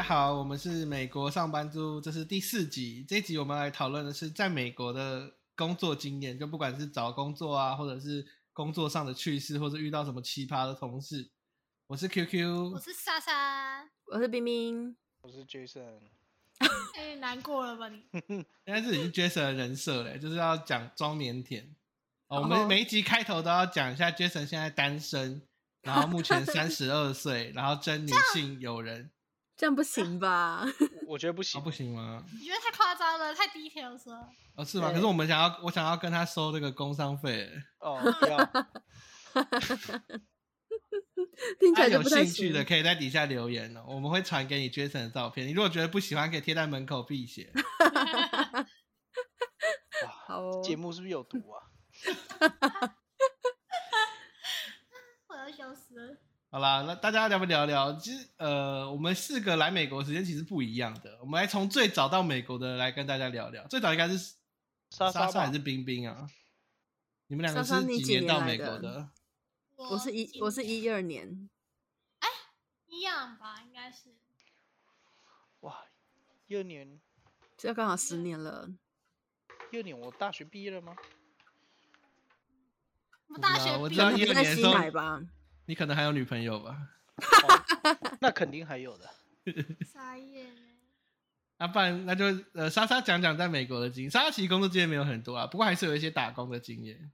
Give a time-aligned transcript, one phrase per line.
[0.00, 3.04] 家好，我们是美国上班族，这是第四集。
[3.06, 11.28] 这一集我们来讨论的是在美国的工作经验，就不管是找工作啊，或者是工作上的趣事，或者遇到什么奇葩的同事。
[11.86, 16.00] 我是 QQ，我是莎莎，我是冰冰，我是 Jason。
[16.96, 18.02] 哎，难过了吧你？
[18.64, 21.62] 现在是已经 Jason 的人设嘞，就是要讲装腼腆。
[22.28, 25.42] 哦，我们每一集开头都要讲一下 Jason 现在单身，
[25.82, 29.10] 然后目前三十二岁，然后真女性友人。
[29.60, 30.64] 这样不行吧？
[31.06, 32.24] 我觉得不行，不行吗？
[32.32, 33.98] 你觉得太夸张了，太低调了。
[34.54, 34.90] 哦，是吗？
[34.90, 37.46] 可是我们想要，我想要跟他收这个工商费。
[37.78, 38.38] 哦，不要。
[41.60, 45.46] 听起来有兴趣的可以在底下留言哦，我们会传给你 Jason 的照片。
[45.46, 47.52] 你如果觉得不喜欢，可以贴在门口辟邪。
[50.26, 51.60] 好，节目是不是有毒啊？
[55.28, 56.16] 我要笑死了。
[56.52, 57.94] 好啦，那大家要不聊聊？
[57.94, 61.16] 其实呃，我们四个来美国时间其实不一样的。
[61.20, 63.64] 我们来从最早到美国的来跟大家聊聊。
[63.68, 64.34] 最早应该是
[64.90, 66.28] 莎莎还是冰冰啊？
[67.28, 69.10] 你们两个是几年到美国的？
[69.76, 71.48] 我是一，我是一二年。
[72.18, 72.28] 哎，
[72.88, 74.16] 一样吧，应该是。
[75.60, 75.84] 哇，
[76.48, 77.00] 一二年，
[77.56, 78.68] 这刚好十年了。
[79.70, 80.96] 一二年我大学毕业了吗？
[83.28, 85.22] 我大学我知道一二年时候吧。
[85.70, 86.76] 你可能还有女朋友吧？
[88.18, 89.08] 那肯定还有的。
[89.84, 90.52] 沙叶。
[91.58, 94.10] 那不然那就呃，莎莎讲讲在美国的经验。
[94.10, 97.12] 莎莎其实工作经验没有很多啊，不过还是有一些打工的经验。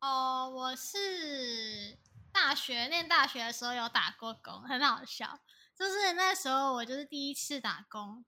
[0.00, 1.98] 哦，我是
[2.30, 5.40] 大学念大学的时候有打过工，很好笑。
[5.74, 8.24] 就是那时候我就是第一次打工，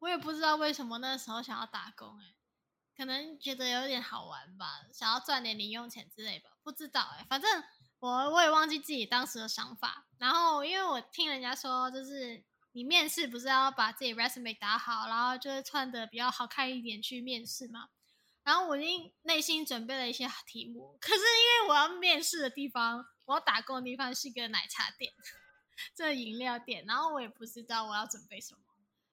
[0.00, 2.34] 我也不知道为什么那时候想要打工，哎，
[2.96, 7.62] 可能觉得有点好玩吧，想要赚点零用钱之类吧，不知道哎，反正。
[8.00, 17.90] 我我也忘记自己当时的想法，然后因为我听人家说，就是你面试不是要把自己 resume 打好，然后就是穿的比较好看一点去面试嘛。
[18.42, 25.12] 然后我已经内心准备了一些题目，可是因为我要面试的地方，我要打工的地方是一个奶茶店，
[25.94, 28.60] 这饮料店，然后我也不知道我要准备什么。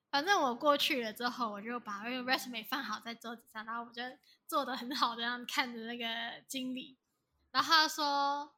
[0.10, 4.02] 反正我过去了之后，我就把那个 resume 放好在桌子上，然后我就
[4.48, 6.06] 做的很好的样看着那个
[6.48, 6.98] 经理，
[7.52, 8.54] 然后他说。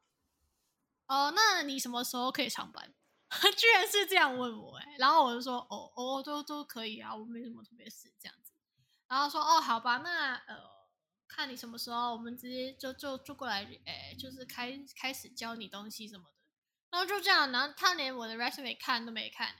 [1.10, 2.94] 哦，那你什么时候可以上班？
[3.58, 8.52] 居然是这样问我哎，然后我就说哦哦，都都可以啊，我没什么特别事这样子。
[9.08, 10.56] 然后说哦，好吧，那呃，
[11.26, 16.34] 看你什么时候，我们直接就就就过来，哎，就是开开始教你东西什么的。
[16.90, 19.56] 然后就这样，然后他连我的 resume 看都没看哎。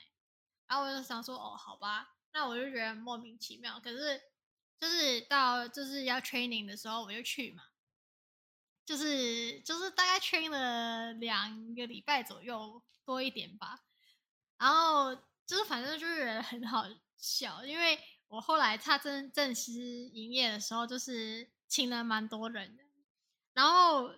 [0.69, 3.81] 然后我就想说哦，好吧，那我就觉得莫名其妙。
[3.81, 4.21] 可是
[4.79, 7.65] 就是到就是要 training 的时候，我就去嘛。
[8.91, 13.85] 就是就是大概训练了两个礼拜左右多一点吧，
[14.59, 15.15] 然后
[15.47, 16.85] 就是反正就是很好
[17.17, 17.97] 笑，因为
[18.27, 22.83] 我后来他正正式营业的时候，就是请了蛮多人的，
[23.53, 24.13] 然后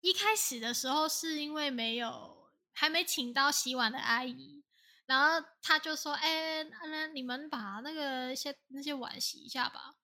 [0.00, 4.64] 一开始的时候是因为没有还没请到洗碗的阿姨，
[5.06, 9.94] 然后他就说：“哎，那你们把那个些那些碗洗一下吧。”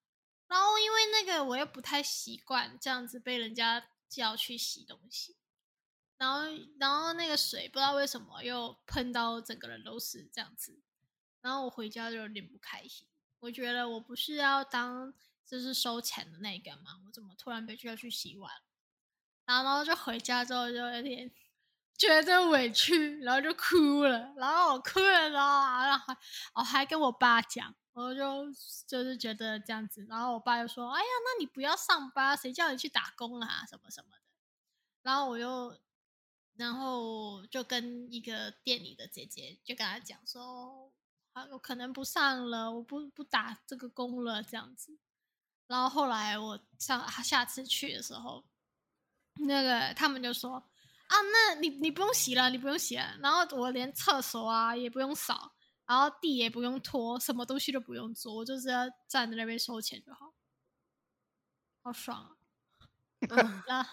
[0.47, 5.35] 然后因为那个我又不太习惯这样子被人家叫去洗东西，
[6.17, 6.41] 然后
[6.79, 10.79] 然后那个水不知道为什么又喷到整个人都是这样子，
[11.41, 13.07] 然后我回家就有点不开心。
[13.39, 15.13] 我觉得我不是要当
[15.45, 18.51] 就是收钱的那个嘛，我怎么突然被叫去洗碗？
[19.45, 21.31] 然后然后就回家之后就有点
[21.97, 24.33] 觉得委屈，然后就哭了。
[24.37, 26.15] 然后我哭了然后，然后
[26.55, 27.75] 我还跟我爸讲。
[27.95, 28.45] 我就
[28.85, 33.65] 就是觉得这样子，然后我爸就说：“哎呀，那你不要上班，谁叫你去打工啊？
[33.65, 34.21] 什么什么的。”
[35.01, 35.79] 然后我就，
[36.55, 40.91] 然后就跟一个店里的姐姐就跟他讲说
[41.31, 44.97] ：“啊，我可能不上了，我不不打这个工了。”这样子。
[45.67, 48.43] 然后后来我上下次去的时候，
[49.35, 50.55] 那个他们就说
[51.07, 55.54] ：“啊，那你你不用洗了，你不用洗了。”然后我连厕所啊也不用扫。
[55.85, 60.33] 然后地也不用拖，什么东西都不用做，我就是要站在那边收钱就好，
[61.83, 62.35] 好爽
[63.29, 63.63] 啊！
[63.67, 63.89] 然后，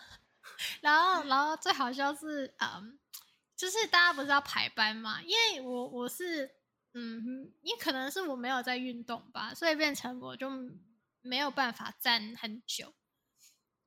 [0.81, 2.99] 然后，然后最好笑是，嗯，
[3.57, 5.21] 就是大家不是要排班嘛？
[5.23, 6.55] 因为我我是，
[6.95, 10.49] 嗯，因为可能是我没有在运动吧，所以变成我就
[11.21, 12.95] 没有办法站很久，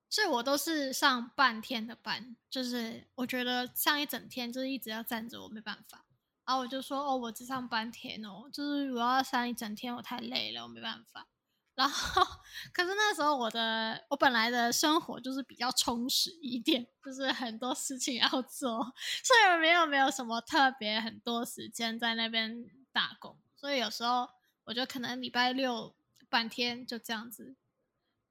[0.10, 6.05] 所以我都是上半天的班，就是我觉得上一整天就是一直要站着，我没办法。
[6.45, 11.27] 然后我就说哦，我只上半天哦，就是我要上一整天，我太累了，我没办法。
[11.74, 12.24] 然后，
[12.71, 18.94] 可是那时候我的我本来的生活就是比较充实一点，就是很多事情要做，
[19.24, 22.63] 所以没有没有什么特别很多时间在那边
[22.94, 23.38] 打工。
[23.57, 24.30] 所以有时候
[24.63, 25.94] 我就可能礼拜六
[26.30, 27.57] 半天就这样子，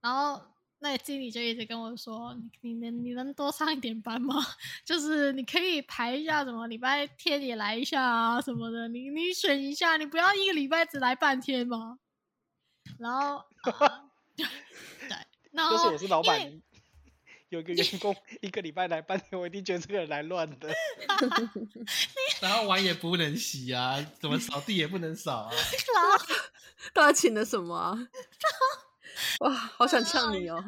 [0.01, 4.35] 然后那经理就一直跟我说：“你你能你能多上一点班吗？
[4.85, 11.99] 就是你可以排一下，什么礼拜天也来一下啊什么的，你你选一下，你不要一个礼拜只来半天吗？”
[12.99, 14.05] 然后，啊
[14.37, 14.47] 对，
[15.53, 16.61] 然后就是我是老板，
[17.49, 20.69] 有一个员工一个礼拜来半天，我一定觉得这个人来乱的。
[22.43, 25.51] 然后碗也不能洗啊，怎么扫地也不能扫啊。
[25.95, 26.27] 然后
[26.93, 28.09] 到底请了什么啊？
[29.41, 30.57] 哇，好想呛你哦！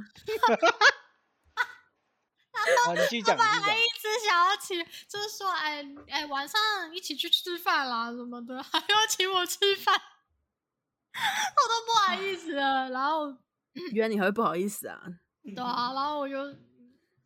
[2.56, 3.82] 啊，你继续讲， 你继续讲还一。
[4.06, 4.78] 直想要请，
[5.08, 6.60] 就是说，哎哎，晚上
[6.94, 11.20] 一起去吃饭啦什么的， 还要请我吃饭，我
[11.68, 12.88] 都不好意思了。
[12.90, 13.36] 然后，
[13.92, 15.02] 原来你还会不好意思啊？
[15.42, 16.52] 对啊，然后我就，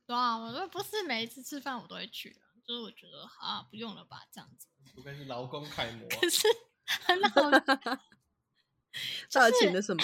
[0.06, 4.66] 对啊，我说不是每一次吃饭我都会去的，就是我觉得啊，不用了吧，这样子。
[4.94, 6.16] 不愧是劳工楷模啊。
[6.18, 6.48] 可是
[7.06, 7.50] 很好，
[9.32, 10.02] 到底请的什么？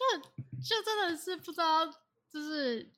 [0.00, 0.18] 就
[0.62, 1.86] 就真的是不知道，
[2.32, 2.90] 就是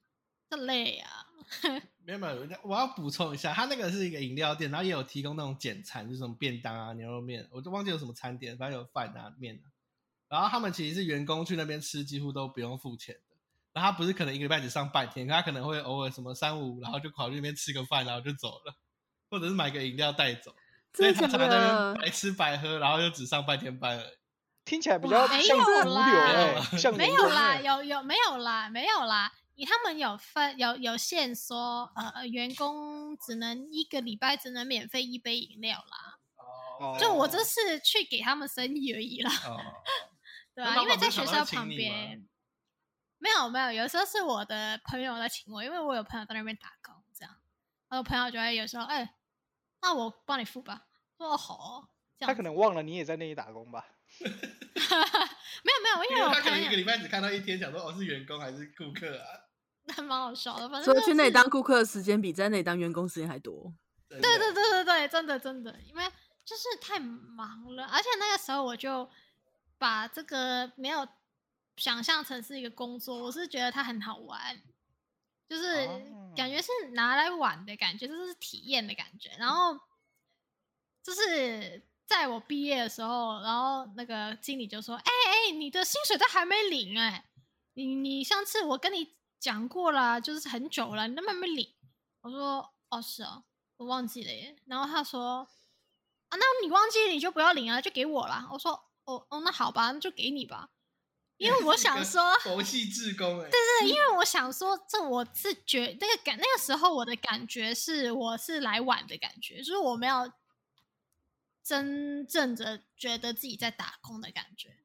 [0.49, 1.27] 这累啊。
[2.05, 9.71] 没有没有，我要补充一下，他那个是一个饮料店，然后也有提供那种简餐，就是什么便当啊、牛肉面，我都忘记有什么餐点，反正有饭啊、面啊。
[10.29, 13.37] 然后他们其实是员工去那边吃，几乎都不用付钱的。
[13.73, 18.75] 然后他不是可能一个礼拜只上半天，他可能会偶尔什么三五，然后就跑去那边吃个饭，然后就走了，
[19.31, 20.55] 或者是买个饮料带走。
[20.95, 22.03] 所以他常常在那边？
[22.03, 24.17] 白吃白喝，然后就只上半天班而已。
[24.65, 27.15] 听起来比较没像有毒瘤啦哎，像没有
[27.63, 29.33] 有有没有啦，没有啦。
[29.55, 36.19] 你他们有分有有限说，呃，员工只能一个礼拜只能免费一杯饮料啦。
[36.81, 39.61] 哦就我这是去给他们生意而已啦，哦，
[40.55, 42.27] 对啊，因为在学校旁边。
[43.19, 47.37] 没有没有，有时候是我的朋友在请我，因为我有朋友在那边打工，这样，
[47.91, 49.15] 我有朋友就会有时候，哎、
[49.81, 50.87] 那我帮你付吧。
[51.19, 51.89] 我说好哦，
[52.19, 53.87] 这样他可能忘了你也在那里打工吧？
[54.21, 59.27] 没 有没有，因因为我可能一个礼拜只看到一天，想说哦是员工还是顾客啊？
[59.89, 63.75] 还蛮好笑的，反正所以去那里就是当顾客的时间比在那里当员工时间还多。
[64.09, 66.05] 对对对对对对，真的真的，因为
[66.45, 69.09] 就是太忙了，而且那个时候我就
[69.79, 71.09] 把这个没有
[71.77, 74.63] 想象成是一个工作，我是觉得它很好玩，
[75.49, 75.87] 就是
[76.37, 79.31] 感觉是拿来玩的感觉，就是体验的感觉。
[79.39, 79.77] 然后
[81.03, 81.83] 就是
[82.13, 87.25] 在我毕业的时候，然后那个经理就说：“哎、哎、你的薪水都还没领哎、
[87.73, 91.67] 你你上次我跟你讲过了，就是很久了，你都还没领。”
[92.21, 93.45] 我说：“哦，是哦。”
[93.79, 94.55] 我忘记了耶。
[94.67, 95.49] 然后他说
[96.29, 98.73] ：“啊，那你忘记你就不要领啊，就给我啦。”我说
[99.07, 100.69] ：“哦哦，那好吧，那就给你吧。”
[101.39, 103.51] 因为我想说，佛系志工哎，
[103.81, 110.31] 是因为我想说，这我是觉那个感那个时候我的感觉是我是来晚的感觉，就是我没有
[111.63, 114.77] 真正的觉得自己在打工的感觉，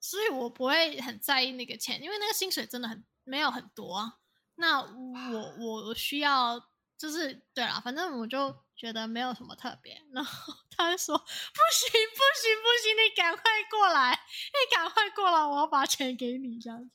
[0.00, 4.18] 所以我不会很在意那个钱，因为那个薪水真的很没有很多啊。
[4.56, 10.00] 那我我我需要就是对啦，反正我就觉得没有什么特别。
[10.12, 16.90] 然后 他就说：“不行不行不行，你赶快过来，你赶快过来，我要把钱给你。”这样子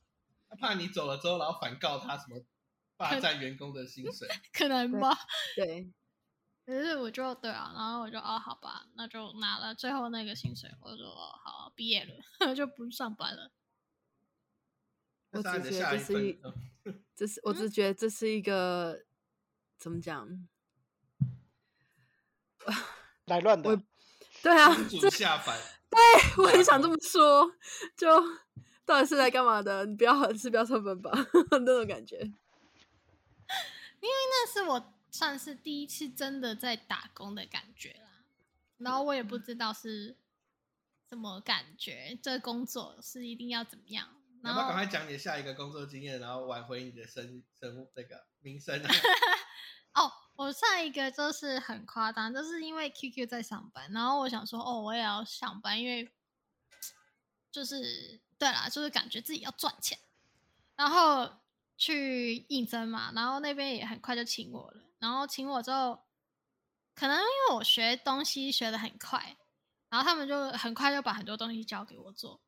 [0.49, 2.43] 他怕你走了之后，然后反告他什么
[2.97, 4.27] 霸占员工的薪水。
[4.53, 5.17] 可能对吧。
[5.55, 5.91] 对，
[6.65, 13.51] 可是我就对啊，然后我就哦，好吧，那就拿了最后那个薪水，我就说哦好，毕业了， 就不上班了。
[15.31, 16.39] 我只觉得这是一
[16.83, 19.05] 嗯这是我只觉得这是一个
[19.77, 20.27] 怎么讲？
[23.25, 23.83] 来乱我的，
[24.43, 25.57] 对啊，主这下凡，
[26.37, 27.49] 我很想这么说，
[27.95, 28.07] 就
[28.85, 29.85] 到底是来干嘛的？
[29.85, 31.11] 你不要是不要上班吧，
[31.51, 32.17] 那种感觉。
[32.19, 38.23] 因为那是我算是第一次真的在打工的感觉啦，
[38.77, 40.15] 然后我也不知道是
[41.07, 44.07] 什么感觉，这个工作是一定要怎么样。
[44.41, 48.89] 然后你要不要赶快讲你下一个工作经验，然后挽回你的声声那个名声啊？
[49.93, 56.09] 哦，我上一个就是很夸张，就是因为 QQ 在上班，然后我想说，哦，我也要上班，因为
[57.51, 59.99] 就是对啦，就是感觉自己要赚钱，
[60.77, 61.29] 然后
[61.77, 66.03] 去应征嘛，然后那边也很快就请我了，然后请我之后，
[66.95, 69.35] 可能因为我学东西学的很快，
[69.89, 72.39] 然后他们就很快就把很多东西交给我做，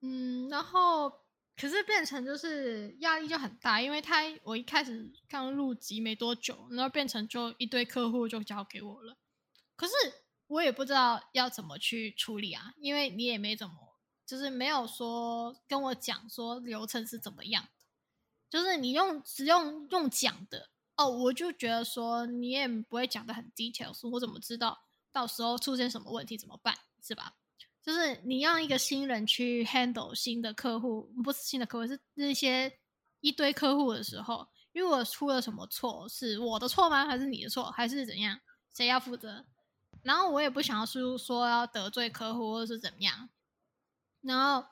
[0.00, 1.10] 嗯，然后
[1.56, 9.16] 可是变成就是压力就很大，因为他我一开始刚入籍没多久，然后变成就一堆客户就交给我了，
[9.74, 9.92] 可是
[10.46, 17.70] 我也不知道要怎么去处理啊，因为你也没怎么就是没有说跟我讲说流程是怎么样的，
[18.48, 24.78] 就是你用只用用讲的哦，我就觉得说你也不会讲的很 details，我怎么知道
[25.10, 27.34] 到时候出现什么问题怎么办，是吧？
[27.82, 32.78] 就是你让一个新人去 handle 新的客户，不是新的客户，是那些
[33.20, 37.04] 一堆客户的时候，如果出了什么错，是我的错吗？
[37.04, 37.64] 还是你的错？
[37.72, 38.40] 还是怎样？
[38.72, 39.44] 谁要负责？
[40.02, 43.28] 然后我也不想要是说要得罪客户或者是怎么样。
[44.22, 44.66] 然后，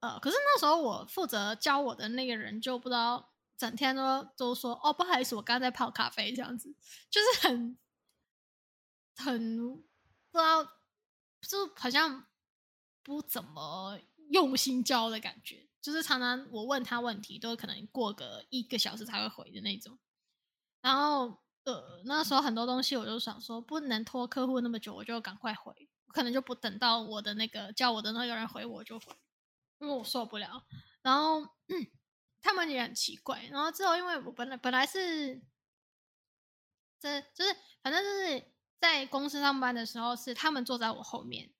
[0.00, 3.27] 呃，可是那时候我负责教我的那个人就不知道，
[3.58, 6.74] 整天都都说哦，不好意思，我刚在泡咖啡，这样子，
[7.10, 7.76] 就是很
[9.16, 9.82] 很不
[10.32, 10.64] 知道，
[11.42, 12.24] 就好像。
[13.00, 13.98] 不怎么
[14.28, 19.98] 用心教的感觉，就是常常我问他问题，都可能过个一个小时才会回的那种。
[20.82, 29.06] 然后，呃，那时候很多东西我就想说，不能拖客户那么久，我就赶快回，可能就不等到我的那个叫我的那个人回我就回，
[29.78, 30.66] 因为我受不了。
[31.00, 31.40] 然后
[32.40, 33.44] 他们也很奇怪。
[33.50, 35.42] 然后之后，因为我本来本来是，
[37.00, 41.52] 这就是反正就是在公司上班的时候，是他们坐在我后面，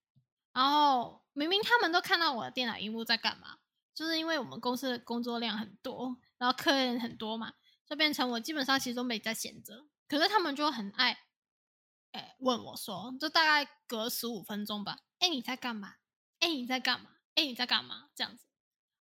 [0.53, 1.23] 然后。
[1.35, 3.59] 明明他们都看到我的电脑荧幕在干嘛，
[3.95, 7.53] 就是因为我们公司的工作量很多，然后客人很多嘛，
[7.87, 9.87] 就变成我基本上其实都没在闲着。
[10.09, 11.27] 可是他们就很爱，
[12.11, 15.95] 哎，问我说，就大概隔十五分钟吧，哎，你在干嘛？
[16.41, 17.11] 哎，你在干嘛？
[17.37, 18.11] 哎，你在干嘛？
[18.17, 18.48] 这样子。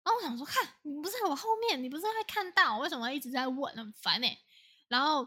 [0.06, 4.38] 然后我想说，看你不是在我后面，你不是会看到，为什么一直在问，很烦哎。
[4.86, 5.26] 然后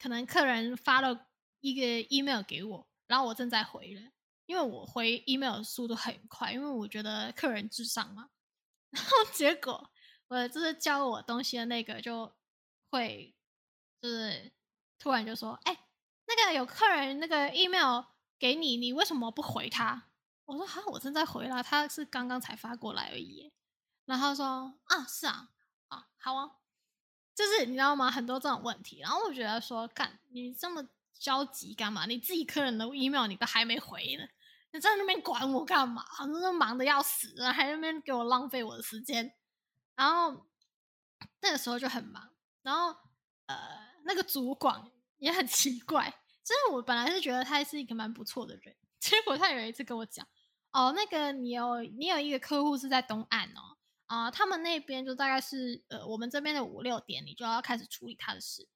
[0.00, 1.28] 可能客人发了
[1.60, 4.02] 一个 email 给我，然后我正在回了。
[4.46, 8.30] 因为我回 email 的速度很快，因为我觉得客人至上嘛。
[8.90, 9.90] 然后结果
[10.26, 12.34] 我就是教我东西的那个就
[12.90, 13.32] 会
[14.02, 14.52] 就是
[14.98, 15.86] 突然就说：“哎，
[16.26, 18.02] 那个有客人那个 email
[18.40, 20.10] 给你，你为什么不回他？”
[20.46, 23.52] 我说：“好，我正在回啦，他是刚刚才发过来而已。”
[24.06, 25.50] 然后说：“啊，是啊，
[25.88, 26.50] 啊，好啊。”
[27.36, 28.10] 就是你知道吗？
[28.10, 29.00] 很多这种问题。
[29.00, 30.82] 然后我觉得说：“干，你这么
[31.18, 32.06] 着急干嘛？
[32.06, 34.26] 你自己客人的 email 你都还没回呢。”
[34.72, 36.04] 你在那边管我干嘛？
[36.40, 39.34] 那忙的要死，还在那边给我浪费我的时间。
[39.94, 40.46] 然后
[41.40, 42.30] 那个时候就很忙。
[42.62, 42.94] 然后
[43.46, 43.56] 呃，
[44.04, 46.10] 那个主管也很奇怪，
[46.44, 50.26] 就是我本来是觉得他是一个蛮不错的人，结果他有一次跟我讲
[50.72, 53.75] ：“哦，那个你有你有一个客户是在东岸哦，
[54.06, 58.68] 啊，他们那边就大概是呃我们这边的五六点，你就要开始处理他的事。”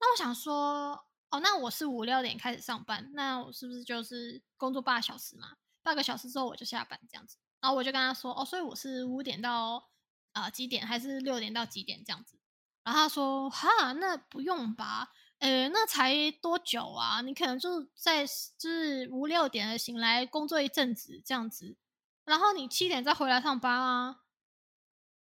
[0.00, 1.04] 那我想说。
[1.34, 5.56] 哦，那我是五六点开始上班，那我是不是就是工作八小时嘛？
[5.82, 7.38] 八个小时之后我就下班这样子。
[7.58, 9.88] 然后我就跟他说，哦，所以我是五点到
[10.32, 12.38] 啊几点，还是六点到几点这样子？
[12.84, 15.10] 然后他说，哈，那不用吧？
[15.38, 17.22] 呃，那才多久啊？
[17.22, 21.78] 你可能就在就是五六点醒来工作一阵子这样子，
[22.26, 24.21] 然后你七点再回来上班啊？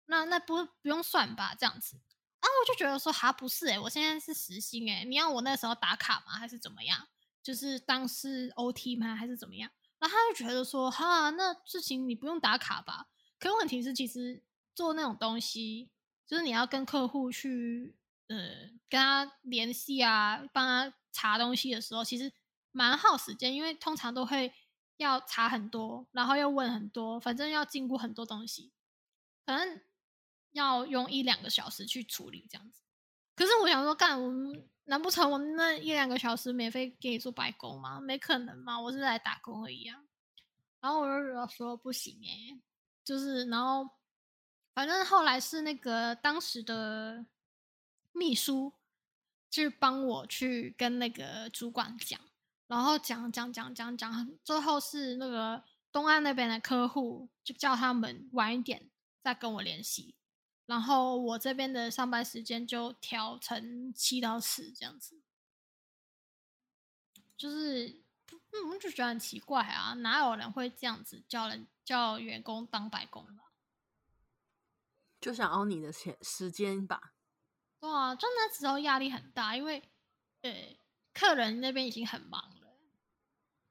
[0.09, 1.55] 那那不不用算吧？
[1.59, 1.97] 这样子。
[2.41, 6.33] 然啊，我就觉得说，哈，不是诶，我现在是实薪诶，你要我那时候打卡吗？
[6.33, 7.09] 还是怎么样？
[7.43, 9.15] 就是当是 OT 吗？
[9.17, 9.71] 还是怎么样？
[9.99, 13.09] 然后他就觉得说，哈，那事情你不用打卡吧？
[13.39, 14.43] 可问题是，其实
[14.75, 15.91] 做那种东西，
[16.27, 17.97] 就是你要跟客户去，
[18.29, 22.33] 呃，跟他联系啊，帮他查东西的时候，其实
[22.71, 24.53] 蛮耗时间，因为通常都会
[24.97, 28.73] 要查很多，然后要问很多，反正要经过很多东西，
[29.45, 29.83] 可能。
[30.59, 32.83] 要用一两个小时去处理这样子，
[33.35, 38.01] 可是我想说，干我们难不成我那一两个小时免费给你做白工吗？
[38.01, 40.03] 没可能嘛，我是来打工而已啊。
[40.81, 42.61] 然后我就说不行哎，
[43.05, 43.89] 就是然后
[44.75, 47.27] 反正后来是那个当时的
[48.13, 48.73] 秘书
[49.51, 52.21] 去帮我去跟那个主管讲，
[52.67, 58.89] 然后讲讲讲讲讲，最后是那个东岸那边的客户就叫他们晚一点
[59.21, 60.15] 再跟我联系。
[60.69, 65.19] 然后我这边的上班时间就调成七到十这样子，
[67.39, 73.43] 就是，嗯，就觉得很奇怪啊，哪有人会这样子叫人叫员工当白工的？
[75.19, 77.15] 就想熬你的钱时间吧。
[77.81, 79.83] 对啊，就那时候压力很大，因为，
[80.43, 80.77] 呃，
[81.15, 82.69] 客人那边已经很忙了，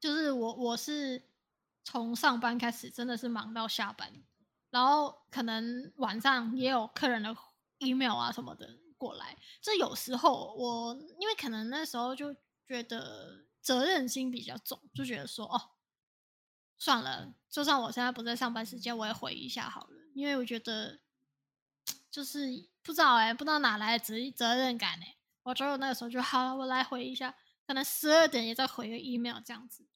[0.00, 1.22] 就是我我是
[1.84, 4.12] 从上班开始，真的是忙到下班。
[4.70, 7.34] 然后可能晚上也有客人的
[7.78, 12.34] email 啊什么的过来，这有时候我因为可能那时候就
[12.66, 15.70] 觉得责任心比较重，就觉得说哦，
[16.76, 21.00] 算了，就算我现在不在上班时间，我也回一下好了，因为我觉得
[22.10, 27.34] 就是不知道哎，不知道哪来的责责任感哎，我觉得那个时候就好了，我来回一下，
[27.66, 29.86] 可能十二点也再回个 email 这样子。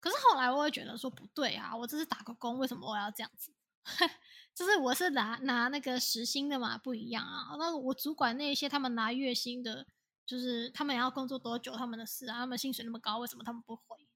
[0.00, 3.52] 可是后来我会觉得说不对啊，我这是打个工，为什么我要这样子？
[4.54, 7.54] 就是我是拿拿那个时薪的嘛，不一样啊。
[7.58, 9.86] 那我主管那些，他们拿月薪的，
[10.26, 12.38] 就是他们要工作多久，他们的事啊。
[12.38, 14.08] 他们薪水那么高，为什么他们不回？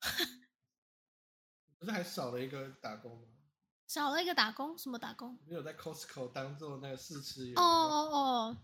[1.78, 3.26] 不是还少了一个打工吗？
[3.86, 5.38] 少了一个打工，什么打工？
[5.46, 7.54] 没有在 Costco 当做那个试吃员。
[7.56, 8.56] 哦哦哦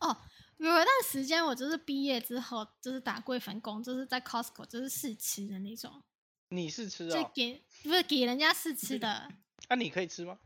[0.00, 0.16] 哦，
[0.56, 6.02] 有一段时间我就是毕业之后，就是打过一份工，就是在 Costco，就是试吃的那种。
[6.48, 7.30] 你是吃就啊？
[7.34, 9.30] 给不是给人家试吃的，
[9.68, 10.38] 那、你可以吃吗？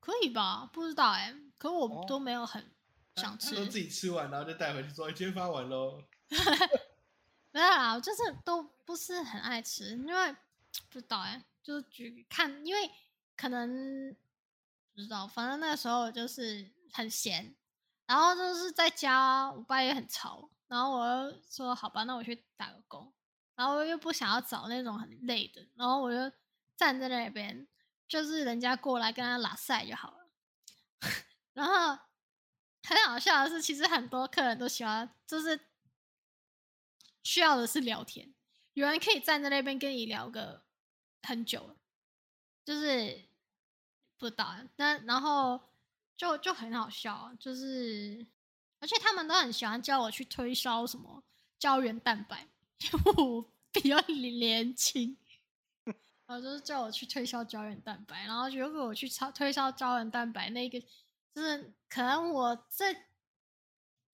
[0.00, 0.68] 可以吧？
[0.72, 2.72] 不知道哎、可我哦都没有很
[3.16, 3.50] 想吃。
[3.54, 6.02] 他都自己吃完，然后就带回去说：“哎今天发完喽。
[7.52, 10.36] 没有啦，我就是都不是很爱吃，因为
[10.88, 12.90] 不知道哎、就是举看，因为
[13.36, 14.16] 可能
[14.94, 17.54] 不知道，反正那个时候就是很闲，
[18.06, 23.12] 然后就是在家，我爸也很吵，然后我就说好吧，那我去打个工，
[23.54, 26.34] 然后又不想要找那种很累的，然后我就
[26.74, 27.68] 站在那边，
[28.12, 30.28] 就是人家过来跟他拉塞就好了，
[31.54, 31.98] 然后
[32.82, 35.58] 很好笑的是，其实很多客人都喜欢，就是
[37.22, 38.34] 需要的是聊天，
[38.74, 40.62] 有人可以站在那边跟你聊个
[41.22, 41.74] 很久，
[42.66, 43.18] 就是
[44.18, 45.58] 不知道，那然后
[46.14, 48.26] 就就很好笑，就是
[48.78, 51.24] 而且他们都很喜欢叫我去推销什么
[51.58, 55.16] 胶原蛋白，因 为我比较 年轻。
[56.40, 60.80] 就是叫我去推销胶原蛋白，然后如果我去超推销胶原蛋白，那个
[61.34, 62.92] 就是可能我这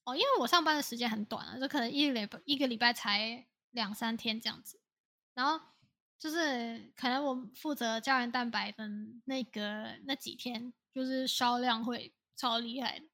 [0.04, 4.80] 哦，因为我上班的时间很短啊，就可能一礼拜一个礼拜才两三天这样子。
[5.34, 5.64] 然后
[6.18, 8.88] 就是可能我负责胶原蛋白的
[9.24, 13.06] 那个那几天，就是销量会超厉害的。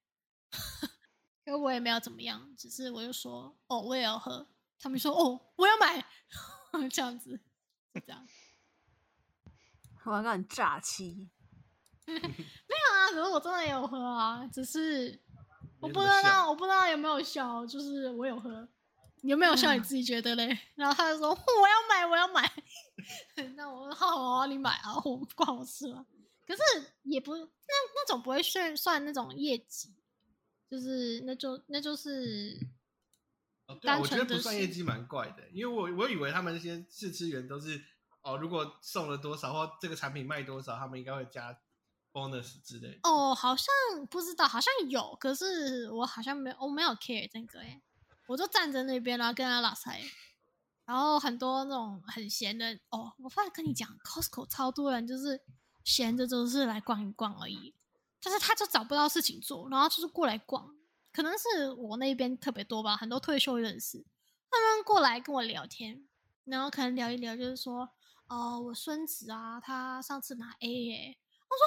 [1.44, 4.46] 可我也没有怎么样，只是我就说哦，我也要喝。
[4.78, 6.04] 他们说哦，我要买，
[6.90, 7.38] 这样子，
[7.92, 8.26] 就这样。
[10.04, 11.30] 我要让你炸气。
[12.06, 15.19] 没有啊，可是我真的有喝啊，只是
[15.80, 18.69] 我不知道，我不知道有没有效，就是我有喝，
[19.23, 20.58] 有没有效你自己觉得嘞？
[20.75, 22.52] 然后他就说我要买，我要买，
[23.56, 26.04] 那我说好啊，你买啊，我不关我事了。
[26.47, 26.60] 可是
[27.04, 29.95] 也不那那种不会算算那种业绩，
[30.71, 32.54] 就是那就那就是
[33.67, 37.82] 哦，对啊，单我觉得纯不算业绩蛮怪的，因为我我以为他们那些试吃员都是
[38.25, 41.56] 哦，如果送了多少或这个产品卖多少，他们应该会加
[42.10, 43.00] bonus 之类的。
[43.02, 43.67] 哦，好像
[44.10, 47.82] 不知道，好像有，可是我好像没有，我没有 care 这个诶，
[48.26, 50.00] 我就站在那边然后跟他拉塞，
[50.87, 55.41] 然后很多那种很闲的哦，我发现跟你讲，Costco 超多人就是
[55.84, 57.75] 闲着就是来逛一逛而已，
[58.23, 60.75] 但是他就找不到事情做，然后就是过来逛，
[61.13, 64.02] 可能是我那边特别多吧，很多退休人士，
[64.50, 66.08] 他们过来跟我聊天，
[66.45, 67.91] 然后可能聊一聊，就是说，
[68.28, 71.67] 哦，我孙子啊，他上次拿 A 耶、我说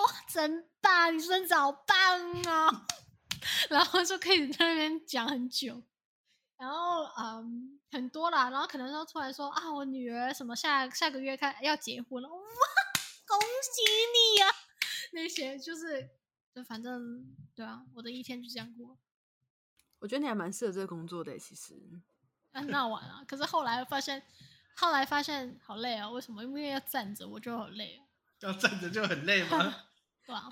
[0.00, 1.14] 哇，真棒！
[1.16, 2.86] 你孙子好棒啊！
[3.68, 5.82] 然后就可以在那边讲很久，
[6.56, 12.36] 然后嗯很多啦，然后可能都突然说啊，我女儿什么下下个月开要结婚了，哇，
[13.26, 14.46] 恭喜你呀、
[15.12, 16.10] 那些就是
[16.54, 18.96] 就反正对啊，我的一天就这样过，
[19.98, 21.74] 我觉得你还蛮适合这个工作的，其实。
[22.52, 23.24] 很闹玩啊。
[23.26, 24.22] 可是后来发现，
[24.76, 26.42] 后来发现好累啊，为什么？
[26.42, 28.04] 因为要站着，我就好累啊，
[28.40, 29.74] 要站着就很累吗？
[30.26, 30.48] 对啊。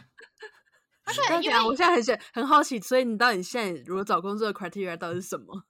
[1.04, 5.64] 而且我为现在很想很好奇，所以你到底现在如果找工作的 criteria 到底是什么？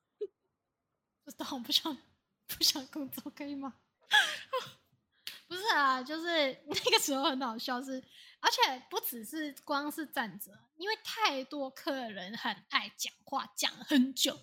[1.24, 1.96] 不知道，我不想
[2.46, 3.74] 不想工作，可以吗？
[5.48, 6.28] 不是啊，就是
[6.66, 8.02] 那个时候很好笑是，
[8.40, 14.36] 而且不只是光是站着，因为太多客人很爱讲话，讲很久，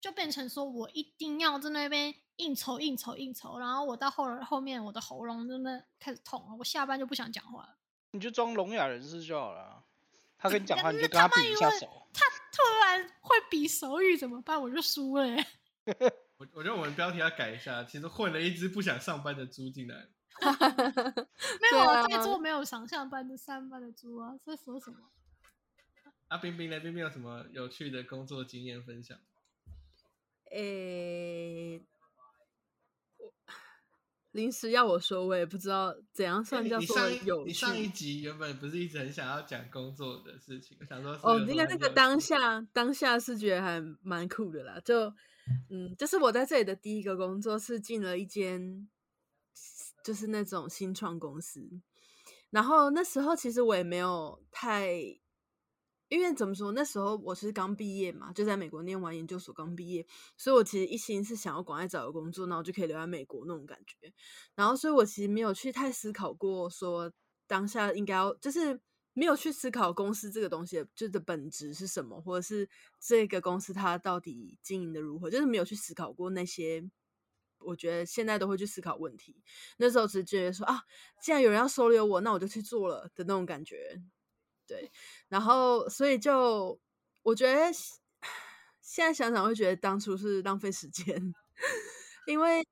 [0.00, 7.76] 就变成说我一定要在那边应酬应酬应酬，然后我到后后面我的喉咙真的开始痛了，我下班就不想讲话了。
[8.12, 9.84] 你就装聋哑人士就好了啊。
[10.38, 12.08] 他跟你讲话，你那就跟他比一下手。
[12.14, 14.60] 他突然会比手语怎么办？
[14.60, 15.46] 我就输了耶。
[16.38, 20.08] 我我觉得我们标题要改一下，其实混了一只不想上班的猪进来。
[20.40, 24.98] 没有，对啊在座没有想上班的上班的猪啊，在说什么？
[26.28, 26.80] 阿，冰冰呢？
[26.80, 29.18] 冰冰有什么有趣的工作经验分享？
[30.50, 31.82] 诶、
[33.18, 33.32] 我
[34.32, 37.48] 临时要我说，我也不知道怎样算叫做有趣。
[37.48, 45.12] 你上一集原本不是一直很想要讲工作的事情，我想说哦，应该那个当下当下是觉得还蛮酷的啦，就
[45.68, 48.88] 嗯，就是我在这里的第一个工作，是进了一间
[50.04, 51.68] 就是那种新创公司，
[52.50, 55.18] 然后那时候其实我也没有太
[56.10, 60.04] 因为怎么说，那时候我是刚毕业嘛，就在美国念完研究所刚毕业，
[60.36, 64.12] 所以我其实一心是想要赶快找个工作，然后就可以留在美国那种感觉。
[64.56, 67.10] 然后，所以我其实没有去太思考过说
[67.46, 68.80] 当下应该要，就是
[69.12, 72.68] 没有去思考公司这个东西就的本质是什么，或者是
[73.00, 76.90] 这个公司它到底经营的如何，就是没有去思考过那些。
[77.60, 79.36] 我觉得现在都会去思考问题，
[79.76, 80.80] 那时候只觉得说啊，
[81.22, 84.02] 既然有人要收留我，那我就去做了的那种感觉。
[84.70, 84.88] 对，
[85.28, 86.80] 然后所以就
[87.22, 87.72] 我觉得
[88.80, 91.34] 现在想想会觉得当初是浪费时间，
[92.28, 92.64] 因为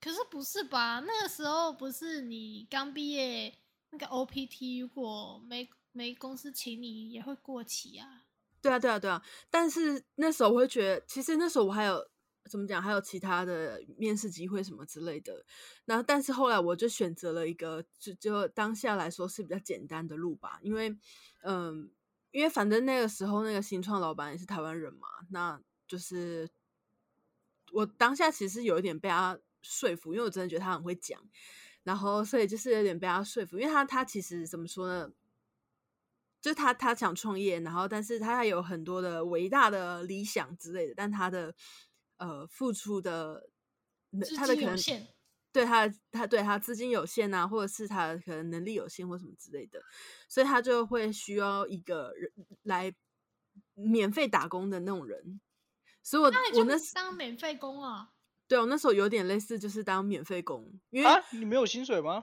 [0.00, 1.00] 可是不是吧？
[1.00, 3.54] 那个时候不是你刚毕业，
[3.90, 8.22] 那个 OPT 如果没没公司请你也会过期啊。
[8.62, 9.22] 对啊，对啊，对啊。
[9.50, 12.02] 但是那时候我会觉得，其实那时候我还有
[12.48, 15.44] 怎么讲，还有其他的面试机会什么之类的。
[15.84, 20.96] 那，但是后来我就选择了一个，就就当下来说是比较简单的路吧，因为。
[21.48, 21.88] 嗯，
[22.32, 26.50] 因为反正那个时候那个新创老板也是台湾人嘛，那就是
[27.70, 31.22] 我当下其实有一点被他说服，因为我真的觉得他很会讲，
[31.84, 35.12] 然后所以就是有点被他说服，因为他他其实怎么说呢，
[36.40, 41.54] 就他他想创业，然后但是他还有很多的伟大的理想之类的，但他的
[42.16, 43.48] 呃付出的
[44.36, 44.76] 他的可能。
[45.52, 49.80] 对他，他对他资金有限啊，或者是他可能能力有限或什么之类的，
[50.28, 52.30] 所以他就会需要一个人
[52.64, 52.94] 来
[53.72, 55.40] 免费打工的那种人。
[56.02, 56.26] 所以我
[56.58, 58.10] 我那当免费工啊，
[58.46, 60.70] 对我那时候有点类似，就是当免费工。
[60.90, 62.22] 因为你没有薪水吗？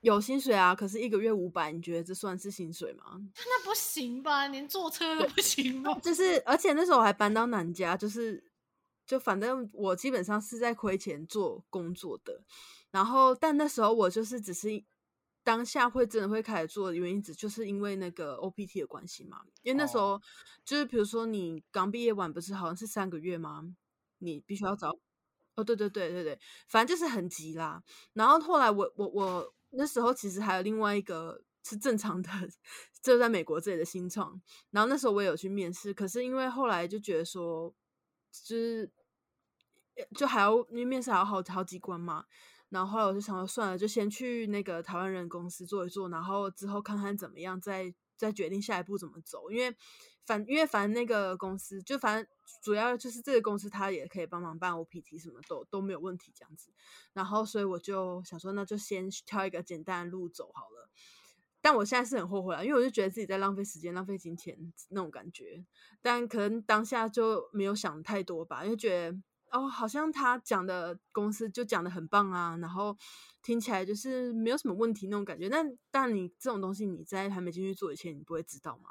[0.00, 3.04] 有薪水啊，可是一个月五百，你觉得这算是薪水吗？
[3.38, 5.96] 那不行吧，连坐车都不行吗？
[6.00, 8.50] 就是，而且那时候我还搬到南家，就是。
[9.06, 12.42] 就反正我基本上是在亏钱做工作的，
[12.90, 14.82] 然后但那时候我就是只是
[15.42, 19.42] 当下会真的会开始做的原因，只就是因为那个 OPT 的关系嘛。
[19.62, 20.18] 因为那时候
[20.64, 23.62] 就是比如说你刚毕业完不是好像是三个月吗？
[24.20, 24.90] 你必须要找
[25.54, 26.38] 哦，对对对对对，
[26.68, 27.82] 反正就是很急啦。
[28.14, 32.30] 然后后来我我我那时候其实还有另外一个是正常的，
[33.02, 34.40] 就在美国这里的新创。
[34.70, 37.74] 然后那时候我也有去面试，可是因为后来就觉得说。
[38.42, 38.90] 就是，
[40.16, 42.24] 就还要因为面试还要好好几关嘛，
[42.70, 49.50] 然后后来我就想说算了，就先去那个台湾人公司做一做，然后之后看看怎么样，再再决定下一步怎么走。
[49.50, 49.76] 因为
[50.26, 52.26] 反因为反正那个公司就反正
[52.62, 56.72] 主要就是这个公司他也可以帮忙办 OPT 什么都都没有问题这样子，
[57.12, 60.90] 然后所以我就想说那就先挑一个简单的路走好了。
[61.64, 64.54] 但我现在是很后悔啊，因为我就觉得自己在浪费时间、浪费金钱
[64.90, 65.64] 那种感觉。
[66.02, 69.18] 但可能当下就没有想太多吧，因为觉得
[69.50, 72.94] 哦，好像他讲的公司就讲的很棒啊，然后
[73.40, 75.48] 听起来就是没有什么问题那种感觉。
[75.48, 78.90] 但但你这种东西你在还没进去做以前，你不会知道嘛。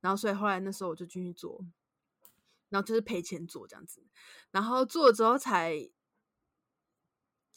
[0.00, 1.60] 然后所以后来那时候我就进去做，
[2.68, 4.06] 然后就是赔钱做这样子，
[4.52, 5.90] 然后做了之后才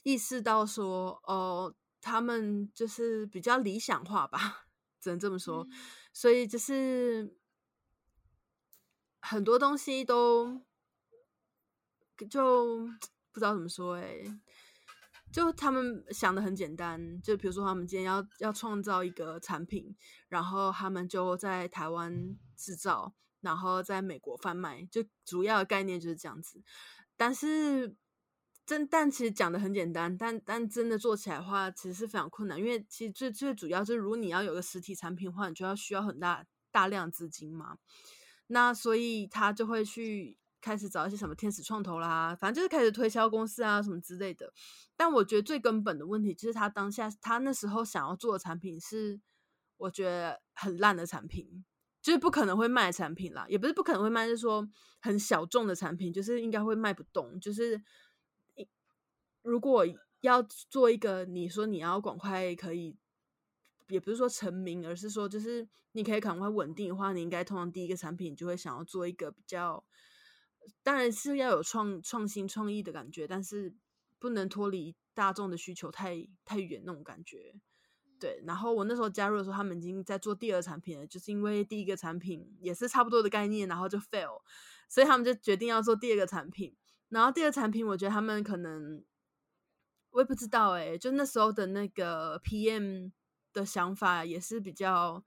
[0.01, 1.75] 意识到说哦。
[2.01, 4.67] 他们就是比较理想化吧，
[4.99, 5.67] 只能这么说。
[6.13, 7.37] 所以就是
[9.19, 10.61] 很多东西都
[12.29, 12.87] 就
[13.31, 14.23] 不知道怎么说哎，
[15.31, 19.95] 就他们想的很简单，就比如说他们今天要要创造一个产品，
[20.27, 26.63] 然后他们就在台湾制造，然后在美国贩卖，就主要的概念就是这样子。
[27.15, 27.95] 但是。
[28.69, 32.55] 真但其实讲的很简单，但但真的做起来的话，其实是非常困难。
[32.55, 37.77] 因为其实最最主要就是，如果你要有个实体产品的话，你就要需要很大大量资金嘛。
[38.45, 44.53] 那所以他就会去开始找一些什么天使创投啦，反正就是开始推销公司啊什么之类的。
[44.95, 49.19] 但我觉得最根本的问题就是，他当下他那时候想要做的产品是
[49.77, 51.65] 我觉得很烂的产品，
[52.03, 54.69] 就是不可能会卖产品啦，也不是不可能会卖，就是说
[55.01, 57.81] 很小众的产品，就是应该会卖不动，就是。
[59.41, 59.85] 如果
[60.21, 62.97] 要做一个，你说你要赶快可以，
[63.87, 69.83] 也不是说成名，而是说就是你可以赶快稳定的话，你应该通常第一个产品就会想要做一个比较，
[70.83, 73.73] 当然是要有创创新创意的感觉，但是
[74.19, 77.55] 不能脱离大众的需求太太远那种感觉。
[78.19, 84.41] 对，然后我那时候加入的时候，他们已经在做第二产品了，就是因为第一个产品也是差不多的概念，然后就 fail，
[84.89, 86.75] 所以他们就决定要做第二个产品。
[87.07, 89.01] 然后第二产品，我觉得他们可能。
[90.11, 93.11] 我也不知道哎，就那时候的那个 PM
[93.53, 95.23] 的想法也是比较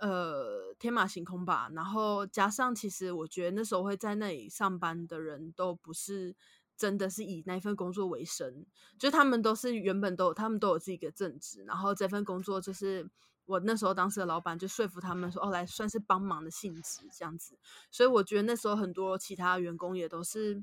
[0.00, 1.68] 呃天马行空吧。
[1.74, 6.36] 然后加上，其实我觉得那时候会在那里上班的人都不是
[6.76, 8.66] 真的是以那份工作为生，
[8.98, 13.08] 就他们都是原本都他们都有自己的正职，然后这份工作就是
[13.46, 17.58] 我那时候当时的老板就说服他们说，哦，来算是帮忙的性质这样子。
[17.90, 20.62] 所以我觉得那时候很多其他员工也都是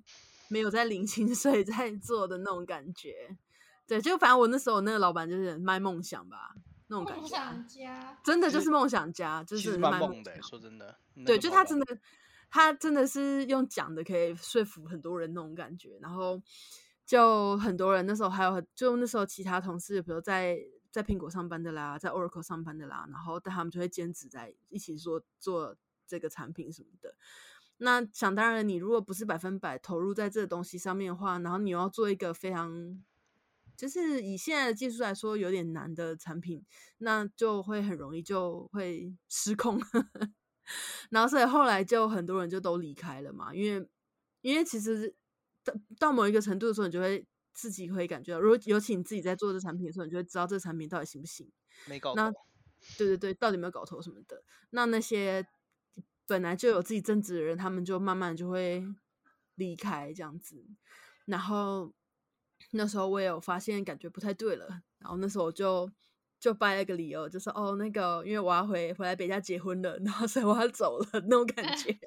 [0.49, 3.38] 没有在领薪水在做的那种感觉。
[3.86, 6.56] 对，就反正我那时候那个老板就是卖梦想吧，
[6.88, 10.41] 那种感梦觉，想家，真的就是梦想家，就是卖梦的。
[10.41, 10.97] 说真的。
[11.15, 11.97] 那对，就他真的，
[12.49, 15.99] 他真的是用讲的可以说服很多人那种感觉。
[16.01, 16.41] 然后
[17.06, 20.58] 就很多人那时候还有很，就那时候其他同事，比如在
[20.89, 25.75] 在苹果上班的啦，在 Oracle 上班的啦，然后但他们就会兼职在一起做做
[26.08, 27.15] 这个产品什么的。
[27.77, 33.03] 那想当然，你如果不是百分百投入在这个东西上面的话，然后你又要做一个非常，
[33.75, 36.63] 就是以现在的技术来说有点难的产品，
[36.99, 39.79] 那就会很容易就会失控。
[41.09, 43.89] 然后所以后来就很多人就都离开了嘛，因为
[44.41, 45.13] 因为其实
[45.63, 51.51] 到到某一个程度的时候，你就会自己会感觉到，如果尤其你自己在做这产品的时候，你就会知道这个产品到底行不行。
[51.86, 52.31] 没搞那
[52.97, 54.43] 对对对，到底有没有搞头什么的。
[54.69, 55.45] 那那些
[56.27, 58.86] 本来就有自己正职的人，他们就慢慢就会
[59.55, 60.65] 离开这样子。
[61.25, 61.93] 然后
[62.71, 64.67] 那时候我也有发现感觉不太对了，
[64.99, 65.89] 然后那时候我就
[66.39, 71.97] 就掰了个理由，就说哦那个因为我要回回来北家结婚了，然后 所以我要走了那种感觉。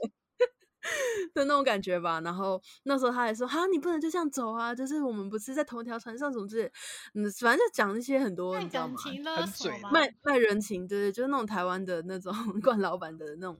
[1.34, 4.72] 的那种感觉吧，然后那时候他还说：“哈，你不能就这样走啊！
[4.72, 6.72] 就是我们不是在同一条船上，什么之类，
[7.14, 8.94] 嗯，反正就讲一些很多，卖你知道吗？
[8.96, 9.90] 情勒很嘴索吗？
[9.92, 13.58] 卖卖人情，对对，就是那种台湾的那种 惯老板的那种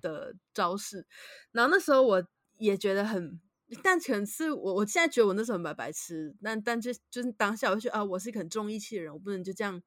[0.00, 1.06] 的招式。
[1.52, 2.26] 然后那时候我
[2.58, 3.40] 也觉得很，
[3.82, 9.82] 但可能是我我现在觉得我那时候很白白痴，但但就就是当下我就觉得啊，我是一个很重义气的人，我不能就这样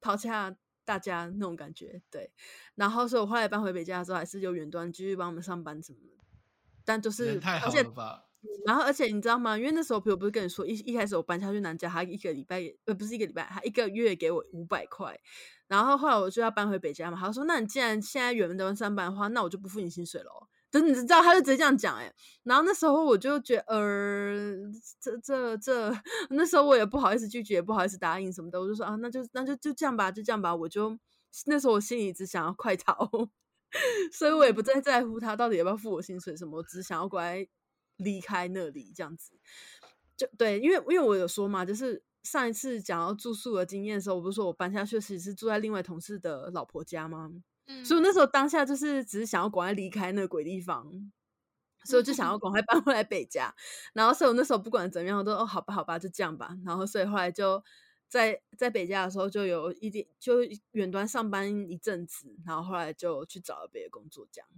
[0.00, 2.02] 抛下大家那种感觉。
[2.10, 2.32] 对，
[2.74, 6.24] 然后所以我后来搬回北家的时候，还是有远端继续帮我们上班什么的，
[6.84, 8.29] 但就是人太好而且了吧？
[8.66, 9.56] 然后，而且你知道吗？
[9.58, 15.18] 因为那时候，朋友不是跟你说，一一开始我搬下去南家，他一个礼拜也呃不是一个礼拜，他一个月给我五百块。
[15.68, 20.30] 然后后来我就要搬回北家嘛，他说：“那你既然现在远端上班的话，那我就不付你薪水喽。”
[20.70, 22.12] 等你知道，他就直接这样讲哎。
[22.44, 24.56] 然后那时候我就觉得，呃，
[25.00, 25.92] 这这这，
[26.30, 30.54] 那时候我也不好意思拒绝，也不好意思答应什么的，我就说啊，那就那就就这样吧，就这样吧。
[30.54, 30.96] 我就
[31.46, 33.08] 那时候我心里只想要快逃。
[34.12, 37.46] 所以我也不再在乎他到底要不要付我薪水什么，我只想要乖
[38.00, 39.32] 离开那里这样子。
[40.16, 47.30] 就对，因为因为我有说嘛，就是上一次讲到住宿的经验的时候，我不是说我搬下去其实是住在另外同事的老婆家吗？
[47.66, 50.84] 嗯，所以我那时候当下就是只是想要赶快离开那个鬼地方，
[51.84, 53.54] 所以我就想要 赶快搬回来北家。
[53.94, 56.54] 然后所以我那时候不管怎么样，我都哦好吧好吧就这样吧。
[56.66, 57.62] 然后所以后来就
[58.08, 60.40] 在在北家的时候就有一点就
[60.72, 64.48] 远端上班一阵子，然后后来就去找了别的工作这样。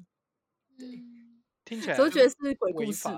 [0.79, 3.09] 嗯听起来所以我觉得是鬼故事，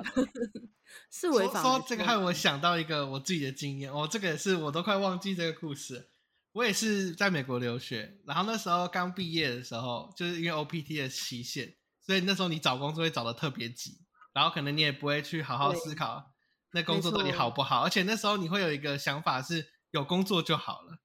[1.10, 6.10] 是违法没说这个错害我想到一个我自己的经验哦，这个也是我都快忘记这个故事。
[6.52, 13.98] 我也是在美国留学，然后那时候刚毕业的时候，就是因为 OPT 的期限，所以那时候你找工作会找的特别急，
[14.32, 16.32] 然后可能你也不会去好好思考
[16.70, 20.98] 那工作到底好不好，而且那时候你会有一个想法是有工作就好了。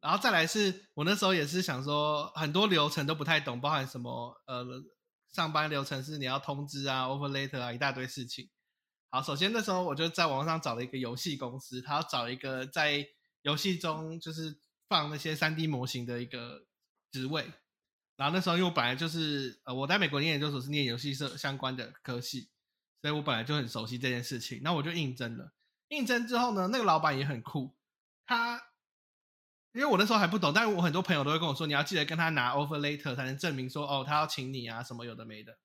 [0.00, 4.64] 然后再来是我那时候也是想说，很多流程都不太懂，包含什么呃
[5.36, 8.48] 上班流程是你要通知啊、over later 啊一大堆事情。
[9.10, 13.06] 好，首先那时候我就在网上找了一个游戏公司，他要找一个在
[13.42, 16.64] 游戏中就是放那些三 D 模型的一个
[17.12, 17.52] 职位。
[18.16, 22.48] 然后那时候因为我本来就是呃我在美国念研究所是念游戏社相关的科系，
[23.02, 24.62] 所以我本来就很熟悉这件事情。
[24.62, 25.52] 那我就应征了。
[25.88, 27.76] 应征之后呢，那个老板也很酷，
[28.24, 28.58] 他
[29.76, 35.58] 因为我那时候还不懂，但是我很多朋友都会跟我说，你要记得跟他拿 offer later 才能证明说哦他要请你啊什么有的没的。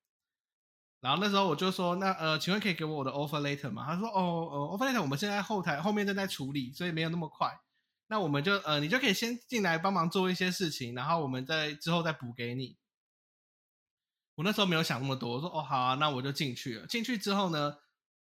[1.00, 3.86] 然后那时候我就说，那呃，请问可以给我我的 offer later 吗？
[3.88, 7.58] 他说，哦，呃，offer letter 我们现在后台后面正在处理，所以没有那么快。
[8.08, 12.76] 那我们就呃，你就可以先进来帮忙做一些事情，然后我们再之后再补给你。
[14.36, 16.86] 我那时候没有想那么多，我说哦好啊，那我就进去了。
[16.86, 17.78] 进去之后呢，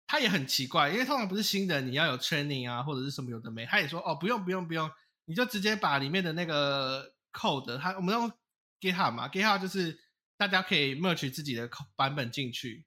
[0.08, 4.90] 他也很奇怪，因为通常不是新人，你要有 training 啊或者是什么有的没，他也说哦不用不用不用，
[5.26, 8.32] 你就直接把里面的那个 code，他我们用
[8.80, 9.98] GitHub 嘛，GitHub 就是
[10.38, 12.86] 大家可以 merge 自己的版本进去，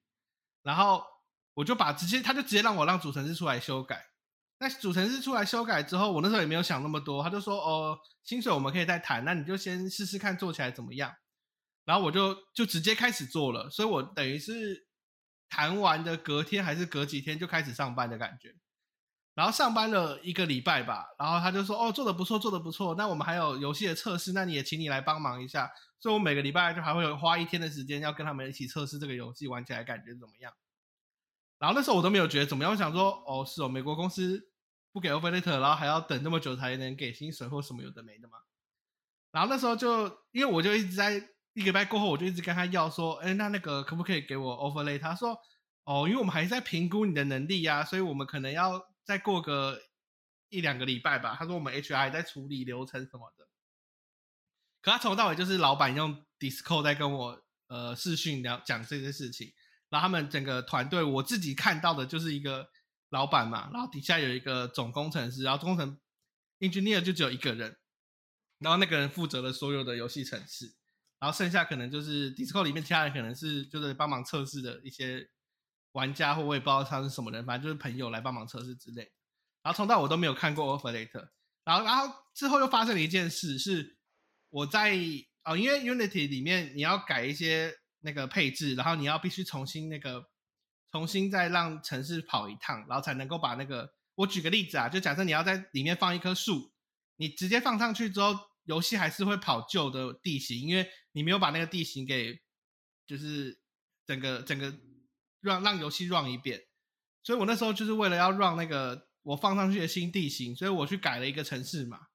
[0.63, 1.03] 然后
[1.53, 4.07] 我就把直接他就直接让我让主程式出来修改。
[4.61, 11.15] 那主程式出来修改之后，我那时候也没有想那么多，他就说哦，薪水我们可以再谈，那你就先试试看做起来怎么样。
[11.85, 14.85] 然后我就就直接开始做了，所以我等于是
[15.49, 18.53] 谈完的隔天还是隔几天就开始上班的感觉。
[19.39, 22.93] 然后上班了一个礼拜吧，然后他就说哦，做的不错，做的不错。
[22.95, 25.71] 那我们还有游戏的测试，那你也请你来帮忙一下。
[25.97, 30.51] 所以我每个礼拜就还会有花一天的时间要跟他们一起测试这个游戏玩起来感觉怎么样。
[31.57, 34.49] 然后那时候我都没有觉得怎么样，我想说，哦，是哦，美国公司
[34.91, 38.39] 不给 offer letter，然后还要等那么久才能给薪水或什么有的没的嘛。
[39.31, 41.13] 然后那时候就因为我就一直在
[41.53, 44.99] 一个礼拜过后，我就一直跟他要说，哎，那那个可不可以给我 offer letter？
[44.99, 45.39] 他说，
[45.85, 49.81] 哦，因为我们还在评估你的能力呀，所以我们可能要再过个
[50.49, 51.35] 一两个礼拜吧。
[51.35, 53.47] 他说我们 HR 在处理流程什么的。
[54.81, 59.51] 可他从头到尾就是老板用 Discord 在跟我呃视讯聊讲这些事情。
[59.89, 62.69] 然后他们整个团队，我自己看到的就是一个
[63.09, 65.99] 老板嘛，然后底下有一个总工程师，然后工程
[66.59, 67.79] engineer 就只有一个人，
[68.59, 70.75] 然后那个人负责了所有的游戏程式，
[71.17, 75.27] 然后剩下可能就是 Discord 里面其他人可能是就是帮忙测试的一些
[75.93, 79.11] 玩家，或我也不知道他是什么人，反正就是朋友来帮忙测试之类的。
[79.63, 81.29] 然后从到我都没有看过 offer letter，
[81.65, 83.97] 然后然后之后又发生了一件事，是
[84.49, 84.97] 我在
[85.43, 87.75] 哦，因为 Unity 里面你要改一些。
[88.01, 90.29] 那个配置，然后你要必须重新那个
[90.89, 96.71] 重新再让城市跑一趟，然后才能够把那个我举个例子啊，就假设你要在里面放一棵树，
[97.17, 102.39] 你直接放上去之后，游戏还是会跑旧的地形，因为你没有把那个地形给
[103.05, 103.59] 就是
[104.05, 104.73] 整个整个
[105.41, 106.65] 让让游戏 run 一遍。
[107.23, 112.07] 所以我那时候就是为了要让那个我放上去的新地形，所以我去改了一个城市码。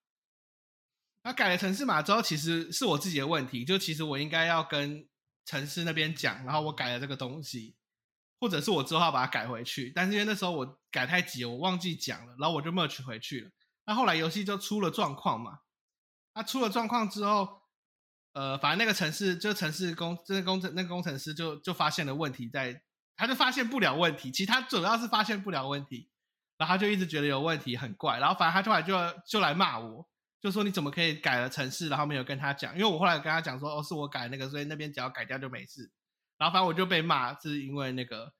[1.22, 5.08] 那改了城市码之后，其实是我自己的问题，就其实我应该要跟。
[5.46, 7.76] 城市那边讲，然后我改了这个东西，
[8.40, 13.50] 或者是我之后要把它改回去，但是因为那时候我改太急，我忘记讲了，然后我就 merge 回去了。
[13.84, 15.58] 那后来游戏就出了状况嘛，
[16.32, 17.60] 那出了状况之后，
[18.32, 22.82] 呃，反正那个城市就城市工，这个工程那个工程师就就发现了问题，在
[23.16, 26.08] 他就发现不了问题，其实他主要是发现不了问题，
[26.56, 28.94] 然后他就一直觉得有问题很怪，然后反正他后来就
[29.26, 30.08] 就来骂我。
[30.40, 32.74] 就说你怎么可以改了城市，然后没有跟他讲？
[32.74, 35.90] 因为我后来跟他讲说，哦，是我改那个，所以那边只要改掉就没事。
[36.36, 38.34] 然后反正我就被骂，是因为那个，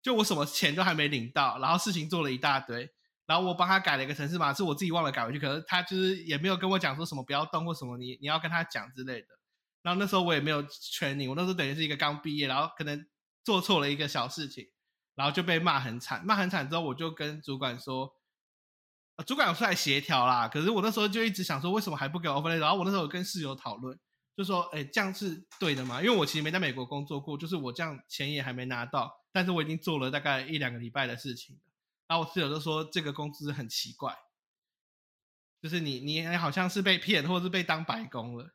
[0.00, 2.88] 就我什么钱都还没领到，然后事情做了一大堆，
[3.26, 9.26] 然后我帮他改了一个城市码，是我自己忘了改回去，可是他就是也没有跟我讲说什么不要动或什么，你你要跟他讲之类的。
[9.82, 13.04] 然后那时候我也没有劝你，我那时候等于是一个刚毕业，然后可能
[13.44, 14.70] 做错了一个小事情，
[15.14, 18.16] 然后就被骂很惨，骂很惨之后，我就跟主管说。
[19.26, 22.56] 主管有出来协调啦，可是我那时候就一直想说，为什么还不给 offer？
[22.56, 24.00] 然后我那时候跟室友讨论，
[24.34, 26.00] 就说，哎，这样是对的吗？
[26.00, 31.60] 因为我其实没在美国工作过，就是我这样钱也还没拿到，但是我已经做了大概一两个礼拜的事情
[32.08, 34.16] 然后我室友就说，这个工资很奇怪，
[35.60, 38.54] 就是你你好像是被骗，或者是被当白工了。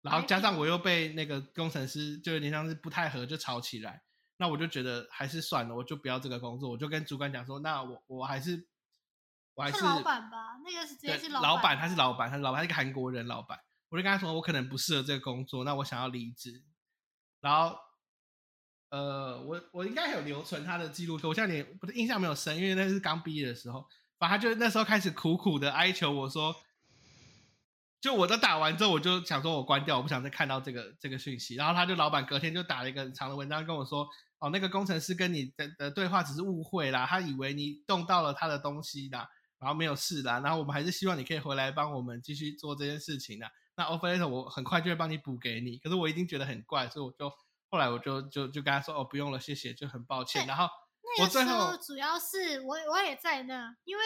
[0.00, 4.04] 然后加上我又被那个工程师就有点像是不太合，就吵起来。
[4.38, 6.70] 那我就觉得还是算了，我就不要这个工作。
[6.70, 8.66] 我就跟主管讲说，那我我还是。
[9.54, 13.58] 我还是老板吧，那个是直接是老板，他是老板，他是老板，他是一个韩国人老板。
[13.88, 16.62] 我就跟他说，我可能不适合这个工作，那我想要离职。
[17.40, 17.76] 然后，
[18.90, 23.84] 呃，我我应该有留存他的记录，可我现在连不是印象没有深，因为那是刚毕业的时候。
[24.20, 26.54] 反正他就那时候开始苦苦的哀求我说，
[28.00, 31.56] 就我都打完之后，我就想说我关掉，我不想再看到这个这个讯息。
[31.56, 39.28] 然后他就老板隔天就打了一个很长的文章跟我说，哦，那个工程师跟你的的对话只是误会啦，他以为你动到了他的东西啦。
[39.60, 43.50] 然后没有事啦，然后我们还是希望你可以回来帮我们继续做这件事情的。
[43.74, 47.28] 那 offer letter 我很快就会帮你补给你，可是我已经觉得很怪，所以我就
[47.68, 50.46] 后来我就就就跟他说哦不用了，谢谢，就很抱歉。
[50.46, 50.68] 然后
[51.18, 54.02] 那个时候主要是我我也在那，因为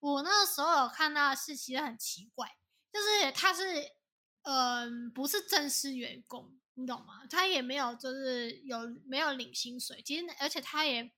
[0.00, 2.46] 我那个时候有看到的事其实很奇怪，
[2.92, 3.62] 就是他是
[4.42, 7.20] 嗯不是正式员工，你懂吗？
[7.28, 11.10] 他也没有就是有没有领薪水，其实而且他也。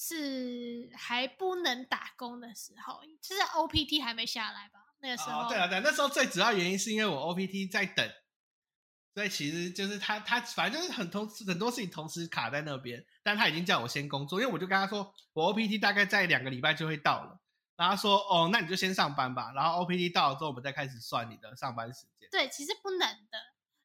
[0.00, 4.78] 是还不能打工的时候，就是 OPT 还没下来吧？
[5.00, 5.48] 那个时候。
[5.48, 8.08] 对啊，对，那时候最主要原因是因为我 OPT 在等，
[9.12, 17.40] 所以其实就是他他反正就是很同很多事情同时卡在那边，但他已经叫我先工作，因为我就跟他说我 OPT 大概在两个礼拜就会到了，
[17.74, 22.28] 然后说哦，那你就先上班吧，然后 OPT 到了之后我们再开始算你的上班时间。
[22.30, 23.00] 对，其实不能
[23.32, 23.38] 的，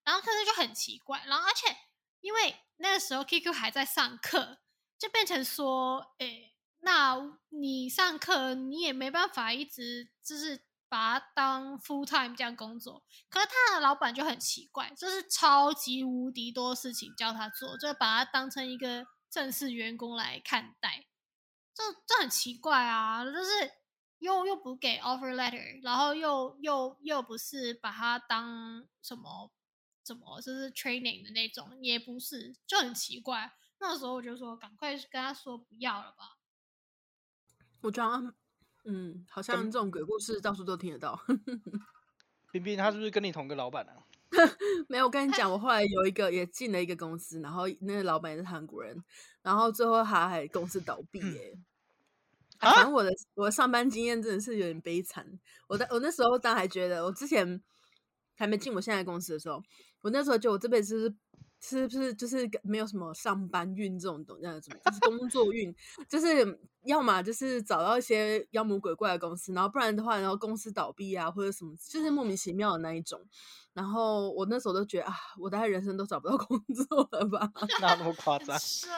[0.03, 1.75] 然后可是就很奇怪，然后而且
[2.21, 4.59] 因为那个时候 QQ 还在上课。
[4.95, 7.17] 就变成说，诶，那
[7.49, 13.03] 你上课你也没办法一直就是把它当 full time 这样工作。
[13.27, 21.07] 可是他的老板就很奇怪，就是超级无敌多事情叫他做，就把他当成一个正式员工来看待，
[21.73, 23.25] 这这很奇怪啊！
[23.25, 23.73] 就是
[24.19, 29.51] 又又不给 offer letter，然后又又又不是把他当什么
[30.03, 33.53] 什么就是 training 的那种，也不是，就很奇怪。
[33.79, 36.37] 那时候我就说，赶快跟他说不要了吧。
[37.81, 38.33] 我觉得，
[38.85, 41.19] 嗯，好像这种鬼故事到处都听得到。
[42.51, 44.05] 冰冰，他是不是跟你同个老板啊？
[44.87, 49.03] 没有，我跟你讲，我后来有一个也进了一个公司，然后那个老板也是韩国人，
[49.41, 51.57] 然后最后他还公司倒闭耶。
[52.59, 55.39] 啊反正我的我的上班经验真的是有点悲惨。
[55.67, 57.61] 我的我那时候当然还觉得，我之前
[58.35, 59.61] 还没进我现在公司的时候，
[60.03, 61.15] 我那时候就我这辈子是
[61.59, 65.73] 是不是就是没有什么上班运这种东西，怎么就是工作运，
[66.09, 73.25] 就是要么就是找到一些妖魔鬼怪的公司，然后不然的话，然后公司倒闭啊或者什么，就是莫名其妙的那一种。
[73.71, 77.49] 然后我那时候都觉得啊，我大概人生都找不到 工作了吧？
[77.81, 78.59] 哪有那么夸张？
[78.59, 78.91] 衰，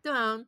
[0.00, 0.38] 对啊，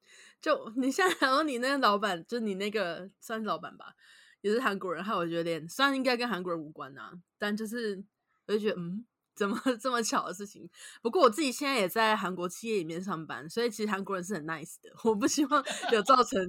[0.41, 3.95] 就你像然后你那个老板，就是你那个算是老板吧，
[4.43, 8.05] 也是韩国人，害我觉得有点虽然应该跟韩国人无关啊，但就是
[8.47, 9.05] 我就觉得嗯，
[9.35, 10.69] 怎么 这么巧的事情？
[11.03, 16.41] 不过我自己现在也在韩国企业里面上班，所以其实韩国人是很 nice 的，我不希望有造成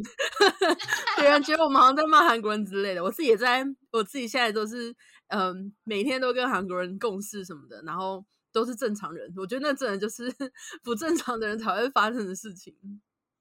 [1.18, 3.04] 别人觉得我们好像在骂韩国人之类的。
[3.04, 4.96] 我自己也在，我自己现在都是
[5.30, 9.34] 嗯、每天都跟韩国人共事什么的，然后都是正常人。
[9.38, 10.32] 我觉得那真的就是
[10.84, 12.74] 不正常的人才会发生的事情。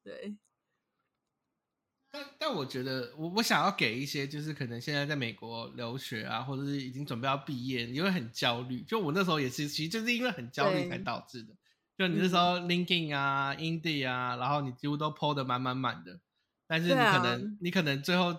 [0.02, 0.34] 对，
[2.14, 8.82] 但但我觉得，我我想要给一些，就是可能现在在美国留学啊，或者是已经准备要毕业，你会很焦虑。
[8.82, 11.52] 就我那时候也是，其实就是因为很焦虑才导致的。
[11.98, 16.20] 就你那时候 LinkedIn 啊、Indeed 啊，然后你几乎都 PO 的满满满的，
[16.68, 18.38] 但是你可能、你可能最后，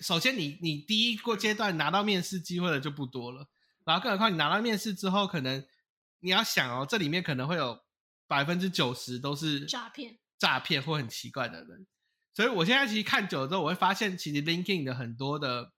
[0.00, 3.48] 首先你你第一个阶段拿到面试机会的就不多了，
[3.84, 5.66] 然后更何况你拿到面试之后，可能
[6.20, 7.80] 你要想哦，这里面可能会有
[8.28, 11.84] 百分之九十都是诈骗诈骗或很奇怪的人。
[12.38, 15.72] 所以我现在其实看久了之后，我会发现，其实 LinkedIn 的很多的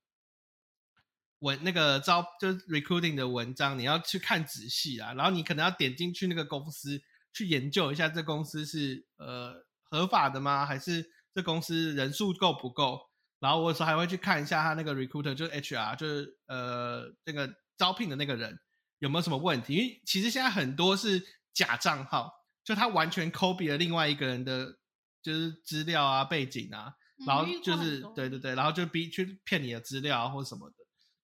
[1.38, 7.00] 文那个招就是 recruiting 的文章，你要去看仔细啊，然后你可能要点进去那个公司
[7.32, 10.66] 去研究一下，这公司是呃合法的吗？
[10.66, 13.08] 还是这公司人数够不够？
[13.38, 18.60] 然后我有时候还会去看一下他那个 recruiter，就是 HR，就是呃那个招聘的那个人
[18.98, 19.76] 有没有什么问题？
[19.76, 21.22] 因为其实现在很多是
[21.54, 22.30] 假账号，
[22.62, 24.76] 就他完全 copy 了另外一个人的，
[25.22, 26.94] 就是资料啊、背景啊，
[27.26, 30.76] 然后就是对对对，然后就逼去骗你的资料啊或什么的。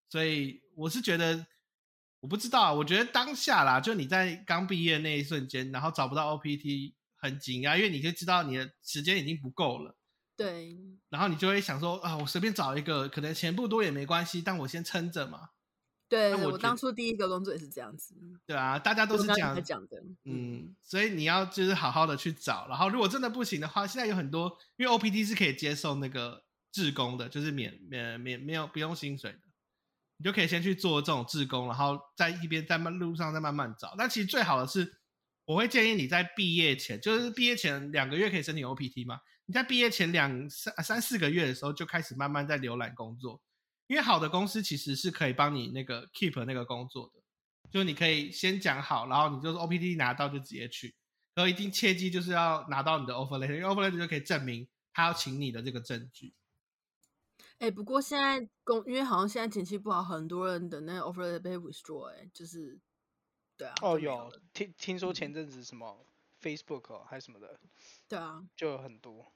[0.08, 1.46] 所以我是觉得，
[2.20, 9.96] 我不知道啊，我觉得当下啦，就你在刚毕业那一瞬间，然后找不到 OPT 很紧啊，因为你就知道你的时间已经不够了。
[10.36, 10.76] 对，
[11.08, 15.48] 然后你就会想说啊，我随便找一个，可能钱不多也没关系，但我先撑着嘛，
[16.08, 18.14] 对我我当初第一个工作也是这样子，
[18.46, 29.38] 对啊，大家都是这样讲的，嗯，所以你要就是好好的去找，然后如果真的不行的话，现在有很多，因为 OPT 是可以接受那个志工的，就是免免免没有不用薪水的，
[30.18, 33.94] 你就可以先去做这种志工，然后在一边在慢路上再慢慢找。
[33.98, 34.98] 但其实最好的是，
[35.44, 43.42] 我会建议你在毕业前，就是毕业前两个月可以申请 OPT 嘛，你在毕业前两三三四个月的时候就开始慢慢在浏览工作，
[43.86, 47.22] 因为好的公司其实是可以帮你那个 keep 那个工作的。
[47.70, 50.94] 就你可以先讲好，然后你就是 OPT 拿到就直接去，
[51.34, 56.32] 然后一定切记就是要拿到你的 offer letter，因为 offer letter 就可以证明他要请你的这个证据。
[57.58, 62.78] 哎、不过现在公，因为好像现在景气不好，很多人的那个 offer 被 withdraw，哎、就是，
[63.56, 66.06] 对啊，哦，有听听说前阵子什么
[66.40, 67.58] Facebook 哦还是什么的，
[68.06, 69.32] 对啊，就有很多。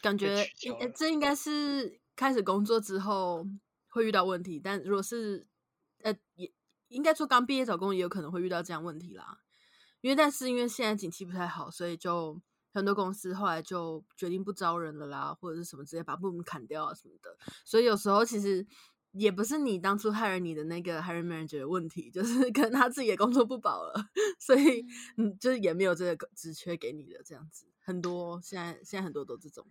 [0.00, 3.46] 感觉取消了应呃这应该是开始工作之后
[3.92, 5.46] 会遇到问题，但如果是
[6.02, 6.50] 呃也
[6.88, 9.38] 应该说刚毕业找工也有可能会遇到这样问题啦。
[10.00, 12.40] 因为但是因为现在景气不太好，所以就
[12.72, 17.36] 很多公司后来就决定不招人了啦，或者是什么直接把部门砍掉啊什么的。
[17.64, 18.66] 所以有时候其实
[19.12, 23.94] 也不是你当初 hire 你的那个 hiring manager 的问题，就是可能他自己的工作不保了，
[24.40, 24.84] 所以
[25.18, 27.66] 嗯，就是也没有这个职缺给你的这样子。
[27.84, 29.64] 很多现在现在很多都这种。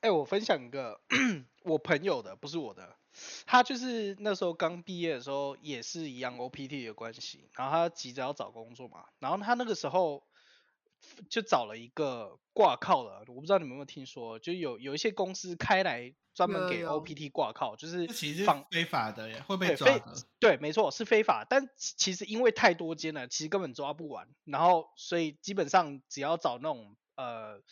[0.00, 1.00] 哎、我分享一个
[1.64, 2.98] 我朋友的，不是我的。
[3.46, 10.24] 他就是那时候刚毕业的时候，也是一样 OPT 的关系，然后他急着要找工作嘛，然后他那个时候
[11.28, 20.14] 就找了一个挂靠的，我不知道你们有没有听说，就有有一些公司开来专门给 OPT 挂靠，就是其实非法的耶，会被抓的。
[20.38, 21.46] 对，没错，是非法。
[21.48, 24.28] 但其其实因为太多间了，其实根本抓不完。
[24.44, 27.62] 然后，所以基本上只要找那种呃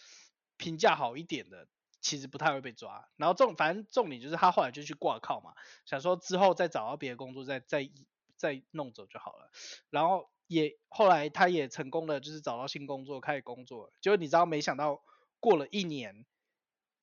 [0.57, 1.67] 评价好一点的，
[2.05, 3.09] 其实不太会被抓。
[3.17, 5.55] 然后重反正重点就是他后来就去挂靠嘛，
[5.87, 7.91] 想说之后再找到别的工作再再
[8.37, 9.51] 再弄走就好了。
[9.89, 15.03] 然后也后来他也成功的就是找到新工作开始工作了，结果你知道没想到
[15.41, 16.27] 过了一年，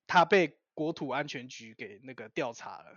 [0.06, 2.90] 他被国土安全局给那个调查了。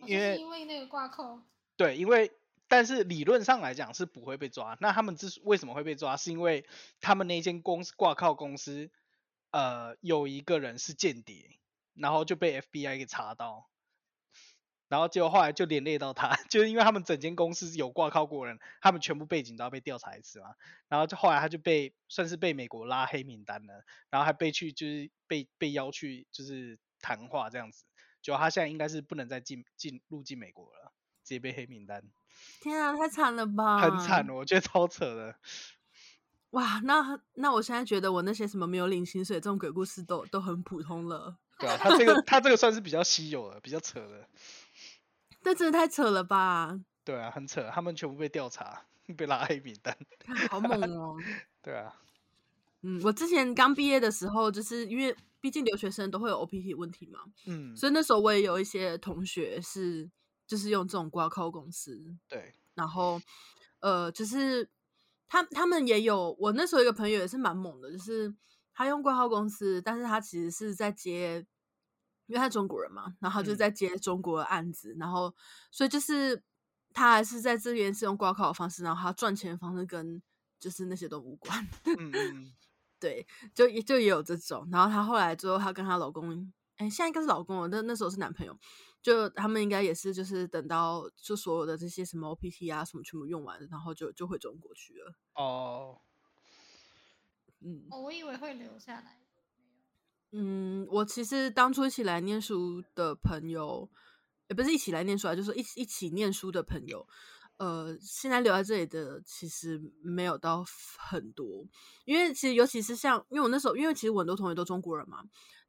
[0.00, 1.42] 哦因为就是因为那个挂扣，
[1.76, 2.32] 对，因为
[2.68, 4.78] 但是理论上来讲是不会被抓。
[4.80, 6.66] 那他们之所为什么会被抓，是因为
[7.02, 8.90] 他们那间公司挂靠公司，
[9.54, 11.60] 呃，有一个人是间谍，
[11.94, 13.68] 然后就被 FBI 给查到，
[14.88, 20.56] 然后结果后来就连累到他， 就是因为他们整间公司有挂靠过人，他们全部背景都要被调查一次嘛。
[20.88, 27.84] 然后就后来他就被算是被美国拉黑名单了，然后还被去就是被被邀去就是谈话这样子。
[28.22, 30.92] 就他现在应该是不能再进进入境美国了，
[31.22, 32.02] 直接被黑名单。
[32.60, 33.78] 天啊，太惨了吧！
[33.78, 35.38] 很惨，我觉得超扯的。
[36.54, 41.36] 哇，那那我现在觉得我那些什么没有领薪水这种鬼故事都都很普通了。
[41.58, 44.28] 对啊，他这个他这个算是比较稀有的，比较扯的。
[45.42, 46.80] 这真的太扯了吧？
[47.04, 48.82] 对啊，很扯，他们全部被调查，
[49.16, 49.96] 被拉黑名单。
[50.48, 51.16] 好猛哦！
[51.60, 51.92] 对啊，
[52.82, 60.08] 嗯，我之前刚毕业的时候，就是因为毕竟留学生都会有 OPT 问题嘛，嗯，所以那时候我也有一些同学是
[60.46, 62.14] 就是用这种挂靠公司。
[62.28, 63.20] 对，然后
[63.80, 64.66] 呃，就是
[65.28, 68.34] 他他们也有，我那时候一个朋友也是蛮猛的，就是
[68.72, 71.46] 他用挂号公司，但是他其实是在接。
[72.26, 75.30] 因为他中国人嘛，然后就在接中国的案子，然后
[75.70, 76.42] 所以就是
[76.94, 80.22] 他还是在这边是用挂靠的方式，然后他赚钱的方式跟
[80.58, 81.68] 就是那些都无关。
[81.84, 82.50] 嗯
[82.98, 84.66] 对，就就也有这种。
[84.72, 88.58] 然后他后来之后，他跟她老公，哎，现在应该是老公了，那那时候是男朋友。
[89.04, 95.14] 就他们应该也是，就是等到就所有的这些什么 OPT 啊什么全部用完，然后就就回中国去了。
[95.34, 96.00] 哦，
[97.60, 99.20] 嗯，我以为会留下来。
[100.32, 103.90] 嗯，我其实当初一起来念书的朋友，
[104.48, 107.06] 也不是一起来念书啊，就是一一起念书的朋友，
[107.58, 110.64] 呃，现在留在这里的其实没有到
[110.96, 111.66] 很多，
[112.06, 115.22] 因为其实尤其是像，因为我那时候，因为其实很多同学都中国人嘛，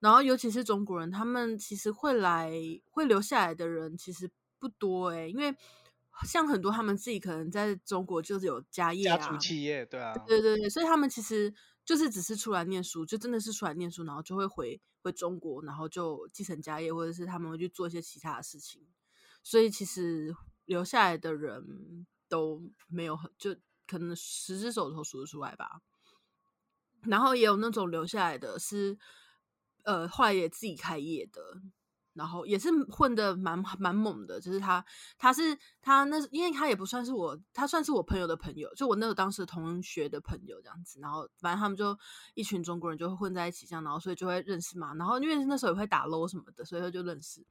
[0.06, 2.52] 然后尤其是中国人，他们其实会来
[2.92, 4.30] 会留下来的人其实
[4.60, 5.56] 不多诶，因为
[6.28, 11.52] 像很多他们自己可能在中国就是有家业啊，家族企业，对啊，对对对，所以他们其实。
[11.86, 18.82] 就是只是出来念书，就真的是出来念书，然后就会回回中国，然后就继承家业，或者是他们会去做一些其他的事情。
[19.44, 20.36] 所以其实
[20.66, 25.80] 留下来的人都没有很，就可能十只手头数得出来吧。
[27.04, 28.98] 然后也有那种留下来的是，
[29.86, 31.42] 呃，后来也自己开业的。
[32.16, 34.82] 然后也是混的蛮蛮猛的，就是他，
[35.18, 40.98] 他是他那，因为他也不算是我，他算是我朋友的朋友，就我那个当时同学的朋友这样子。
[41.02, 42.00] 然后反正他们就
[42.34, 44.94] 一群中国人就会混在一起这样，然后所以就会认识嘛。
[44.94, 47.46] 然后因为那时候也会打 LO 什么的，所以就认识。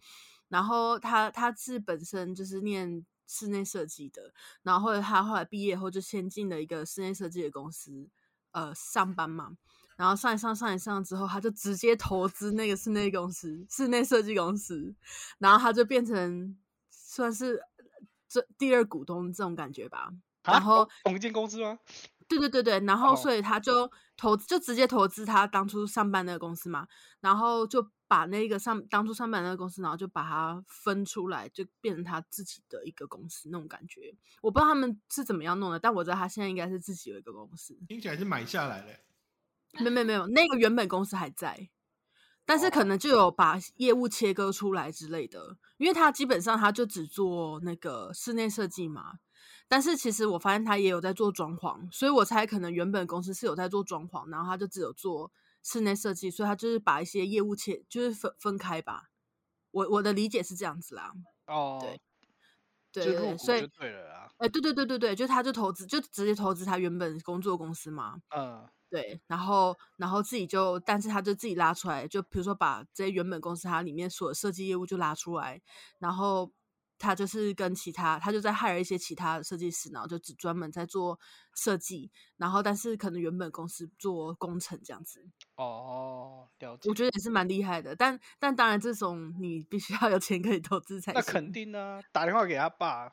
[0.49, 4.33] 然后他他是本身就是念室内设计的，
[4.63, 8.09] 然后他后来毕业后就先进了一个室内设计的公司，
[8.53, 9.59] 呃，上班嘛。
[9.97, 14.95] 然后上一上上一上之后，他就直接投资那个室内公司、室内设计公司，
[15.39, 16.57] 然后他就变成
[16.91, 17.61] 算是
[18.29, 20.11] 这第二股东这种感觉吧。
[20.43, 21.79] 然后同一间公司吗？
[22.27, 22.81] 对对对对。
[22.81, 26.87] 然后所以他就投就直接投资他当初上班那个公司嘛，
[27.21, 34.15] 然后就把那个上当初上班那个公司，然后就把它分出来，就变成他自己的一个公司那种感觉。
[34.43, 37.79] 我不知道他们是怎么样弄的，但我知道他现在应该是自己有一个公司。
[37.89, 38.93] 听起来是买下来了。
[39.81, 41.71] 没没没有，那个原本公司还在，
[42.45, 49.15] 但是可能就有把业务切割出来之类的，因为他基本上他就只做那个室内设计嘛。
[49.67, 59.11] 但是其实我发现他也有在做装潢，所以我猜可能原本公司是有在做装潢，然后他就只有做室内设计，所以他就是把一些业务切就是分分开吧。
[59.71, 61.13] 我我的理解是这样子啦。
[61.47, 61.79] 哦，
[62.93, 64.29] 对，对对，所以对了啊。
[64.37, 68.19] 哎，对对对对对，就他就投资，就直接投资他原本工作公司嘛。
[68.37, 68.69] 嗯。
[68.95, 75.61] 对，然后，然后自己就，但是他就自己拉出来，就比如说把这些原本公司它里面所有设计业务就拉出来，
[75.99, 76.49] 然后
[76.97, 81.19] 他就是跟其他，他就在害了一些其他的设计师，然后就只专门在做
[81.57, 85.27] 设计，然后但是可能原本公司做工程这样子。
[85.57, 86.89] 哦，了解。
[86.89, 91.21] 我觉得也是蛮厉害的，但但当然这种你必须要有钱可以投资才行。
[91.21, 93.11] 那肯定啊，打电话给他爸，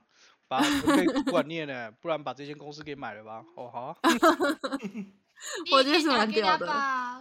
[0.48, 3.44] 把可以管念呢，不然把这间公司给买了吧。
[3.56, 3.98] 哦，好啊。
[5.72, 6.66] 我觉得是蛮屌的。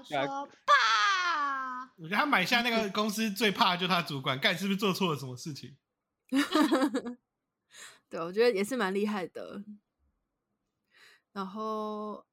[0.05, 5.77] 说爸，我觉得他买下那个 公司最怕就他主管，干是不是做错了什么事情？
[8.09, 9.63] 对，我觉得也是蛮厉害的。
[11.33, 12.25] 然后，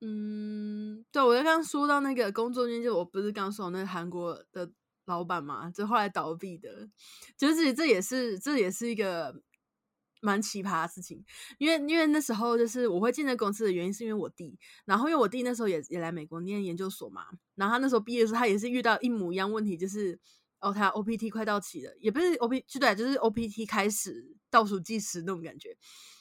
[0.00, 4.70] 嗯，对我刚刚说到那个工作间，就我不是刚说那个韩国的
[5.04, 6.88] 老板嘛，就后来倒闭的，
[7.36, 9.42] 就是这也是这也是一个。
[10.20, 11.24] 蛮奇葩的事情，
[11.58, 20.18] 因为因为那时候就是我会进那公司的原因，是因为我弟，然后因为我弟那时候也也来美国念研究所嘛，然后他那时候毕业的时候，他也是遇到一模一样问题，就是
[20.60, 25.76] 哦，他 OPT 快到期了，也不是 OPT，就对，就是 OPT 开始倒数计时那种感觉，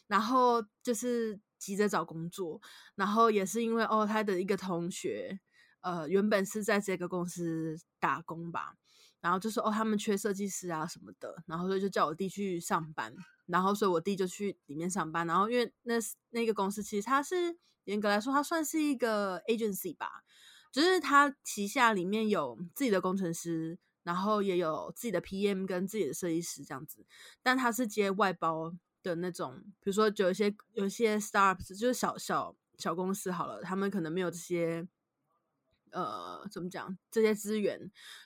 [0.08, 2.62] 然后就是急着找工作，
[2.96, 5.40] 然后也是因为哦，他的一个同学，
[5.82, 8.76] 呃，原本是在这个公司打工吧。
[9.22, 13.14] 然后就说哦，他们缺设计师啊什么的，然后所以就叫我弟去上班，
[13.50, 15.96] 然后所以我弟就去里面上班，然后因为那
[16.30, 20.24] 那个公司其实它是严格来说它算是一个 agency 吧，
[20.72, 27.06] 就是它旗下里面有自己的工程师，然后也有自己的 PM 跟自己的设计师这样子，
[27.42, 34.88] 但它是接外包的那种，比如说有一些有一些 startups 就是小小小公司好了，他们可能没有这些。
[35.92, 36.98] 呃，怎么讲？
[37.12, 37.78] 这些资源，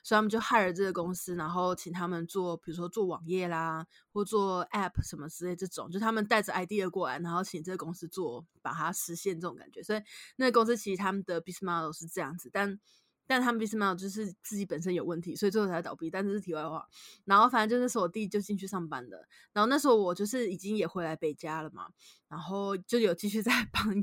[0.02, 9.82] 所以他们就 hire 这个公司，然后请他们做，比如说做网页啦，或做 app 什么之类这种，就他们带着 idea 过来，然后请这个公司做，把它实现这种感觉。
[9.82, 10.02] 所以
[10.36, 12.78] 那个公司其实他们的 business model 是这样子，但。
[13.26, 16.10] 但他们 business model 就是自己本身有问题，所以最后才倒闭。
[16.10, 16.86] 但这是题外话。
[17.24, 19.26] 然后反正就那时候我弟就进去上班的。
[19.52, 21.88] 然后那时候我就是已经也回来北家了嘛。
[22.28, 23.94] 然后就有继续在 帮，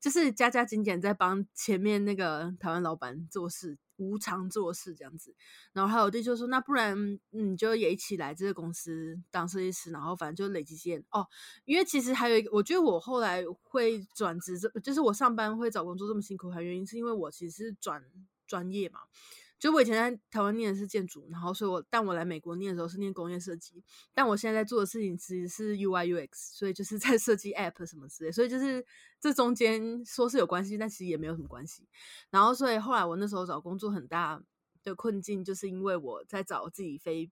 [0.00, 5.34] 就是加加减减在帮前面那个台湾老板做事，无偿做事这样子。
[5.72, 11.26] 然后还有我弟就说：“那不然你就也一起来这个公司当设计师，然后反正就累积经验哦。”
[11.66, 18.04] 因为其实还有一个，我觉得我后来会转职，这就是我上班会找工作这么辛苦，还原因是因为我其实转。
[18.52, 19.00] 专业嘛，
[19.58, 23.82] 就我以前在台湾念的是建筑，然后所以我但我来美国念的时候是念工业设计，
[24.12, 28.84] 但我现在在做的事情其实是 UI UX，所以就是在设计 App 什么之类，所以就是
[29.18, 31.88] 这中间说是有关系，但其实也没有什么关系。
[32.28, 34.42] 然后所以后来我那时候找工作很大
[34.84, 37.30] 的困境，就是因为我在找自己非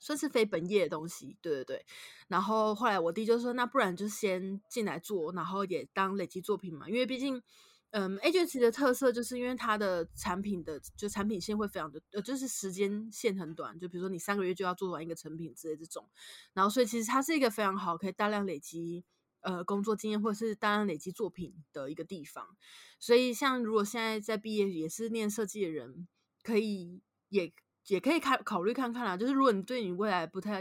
[0.00, 1.86] 算是非本业的东西，对对对。
[2.26, 7.40] 然后后来我弟就说，那不然就先进来做，然后也当累积作品嘛，因为毕竟。
[7.90, 16.06] 嗯，agency 的特色就是因为它的产品的就产品线会非常的呃，就是时间线很短，就比如说你三个月就要做完一个成品之类这种，
[16.52, 19.06] 然后所以其实它是一个非常好可以大量累积
[19.40, 22.58] 呃工作经验或者是大量累积作品的一个地方。
[22.98, 26.06] 所以像如果现在在毕业也是念设计的人，
[26.42, 27.50] 可以也
[27.86, 29.16] 也可以看考虑看看啦。
[29.16, 30.60] 就是如果你对你未来不太，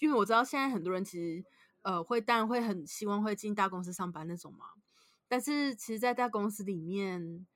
[0.00, 1.44] 因为我知道现在很多人其实
[1.82, 4.64] 呃会当然会很希望会进大公司上班那种嘛。
[5.32, 7.46] 但是其实，在大公司里面，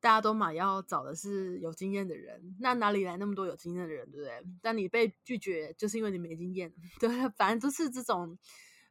[0.00, 4.42] 大家都嘛要找的是有经验的人，那哪里来那么多有经验的人，对不对？
[4.62, 8.38] 但你被拒绝，就是因为你没经验， 对，反正都是这种，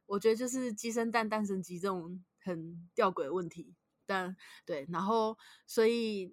[0.06, 3.74] 我觉得就是鸡生蛋，蛋生鸡这种很吊诡的问题。
[4.06, 6.32] 但对，然后所以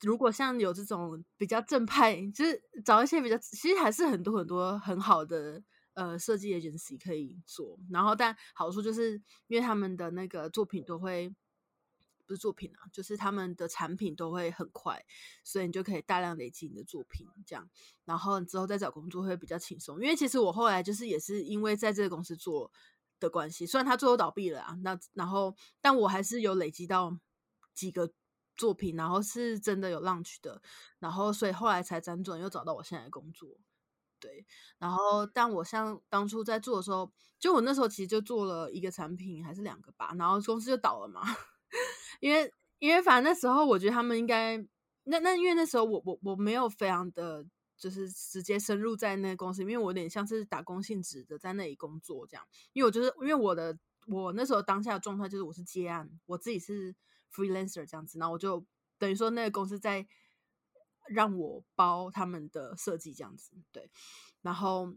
[0.00, 5.62] 如果像有这种比较正派，就是找一些比较，其实还是很多很多很好的。
[5.98, 11.34] 呃，设计 agency 可以做，然后但好处就是因为他们的那个作品都会
[12.24, 15.04] 不是作品啊，就是他们的产品都会很快，
[15.42, 17.68] 所以你就可以大量累积你的作品，这样，
[18.04, 20.00] 然后之后再找工作会比较轻松。
[20.00, 22.70] 因为其实我后来就是也是因为在这个公司做
[23.18, 27.18] 的关系，虽然他最后倒闭了啊，那然后但我还是有累积到
[27.74, 28.08] 几个
[28.56, 30.62] 作品，然后是真的有 launch 的，
[31.00, 33.48] 然后所以后来才辗转又找到我现在的工作。
[34.20, 34.44] 对，
[34.78, 41.22] 然后但我像当初在做的时候，就我那时候其实就做了一个产品还是两个吧，然后公司就倒了嘛。
[42.20, 44.56] 因为因为反正那时候我觉得他们应该，
[45.04, 47.44] 那那因为那时候我我我没有非常的
[47.76, 52.44] 就是直接深入在那个公司，因为我有点像是打工性质的在那里工作这样。
[52.72, 56.94] 因为我就是因为我的我那时候当下的状态就是我是接案，我自己是
[57.32, 58.64] freelancer 这样子，然后我就
[58.98, 60.06] 等于说那个公司在。
[61.08, 63.90] 让我包他们的设计这样子，对，
[64.42, 64.94] 然后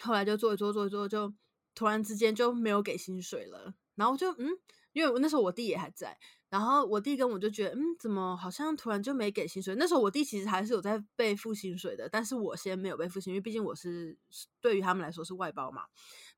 [0.00, 1.32] 后来就做一做做一做，就
[1.74, 4.48] 突然之间就没有给薪水了，然后就嗯，
[4.92, 6.18] 因为那时候我弟也还在，
[6.48, 9.74] 然后我弟跟我就觉得，嗯，怎么好像突然就没给薪水？
[9.76, 14.18] 那时候我弟其实还是有在被付薪水的，但是我先没有被付薪，因为毕竟我是
[14.60, 15.82] 对于他们来说是外包嘛，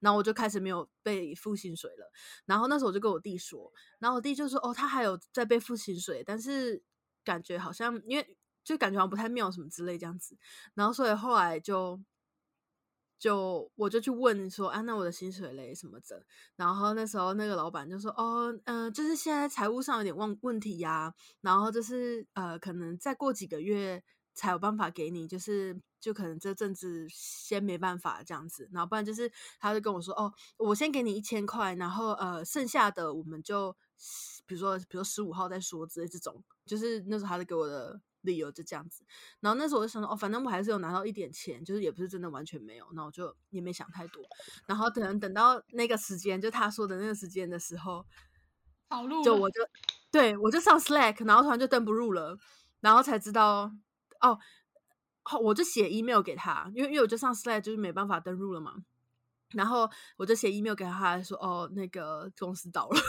[0.01, 2.12] 然后我就开始没有被付薪水了，
[2.44, 6.82] 然后那时候我就跟我弟说，然后我弟就说，哦，他还有在被付薪水，但是
[7.24, 8.36] 感觉好像因为。
[8.65, 10.37] 就感觉好像不太妙什么之类这样子，
[10.75, 12.01] 然后所以后来就
[13.19, 16.25] 就我就去问说啊，那我的薪水嘞什么的，
[16.57, 24.03] 然后那时候那个老板就说哦，嗯，就是现在财务上有点问问题呀，然后就是呃，可能再过几个月
[24.33, 33.77] 才有办法给你，就是就可能这阵子先没办法这样子，然后不然就是他就跟我说哦，我先给你一千块，然后呃，剩下的我们就
[34.47, 38.01] 比如说比如说十五号再说之类这种，就是那时候他就给我的。
[38.23, 39.05] 理由就这样子，
[39.41, 44.23] 然后那时候我就想说，哦，反正我还是有拿到一点钱，就是也不是真的完全没有，那我就也没想太多。
[44.66, 48.05] 然后等等到那个时间，就他说的那个时间的时候，
[48.89, 49.61] 跑路，就我就
[50.11, 52.39] 对我就上 Slack，然后突然就登不入了，
[52.81, 53.73] 然后才知道
[54.21, 54.39] 哦，
[55.43, 58.75] 我就写 email 给他，因为因为我就上 Slack 就是没办法登录了嘛，
[59.51, 63.01] 然后我就写 email 给他说，哦，那个公司倒了。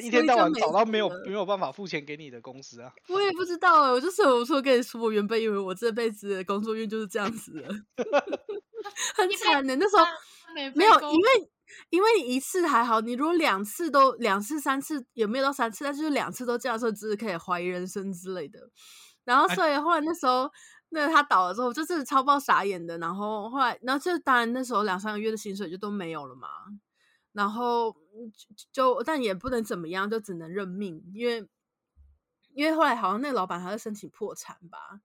[0.00, 2.92] 一天到晚找到没有没有办法付钱给你的公司啊？
[3.08, 7.68] 我也不知道哎，我就是我说跟你说，我原本以为我这辈子的工作运就是这样子的，
[9.16, 9.76] 很惨的。
[9.76, 10.04] 那时候
[10.54, 11.50] 没有，因为
[11.90, 18.58] 因为你一次还好，你如果两次都两次三次也没有到三次，但是两次都这样说，只是可以怀疑人生之类的。
[19.24, 20.50] 然后所以后来那时候。
[20.94, 22.98] 那他倒了之后，就是超爆傻眼的。
[22.98, 26.46] 然后后来，然后就当然那时候两三个月的薪水就都没有了嘛。
[27.32, 27.96] 然后
[28.72, 31.02] 就但也不能怎么样，就只能认命。
[31.14, 31.48] 因为
[32.54, 35.00] 因为后来好像那老板还是申请破产吧，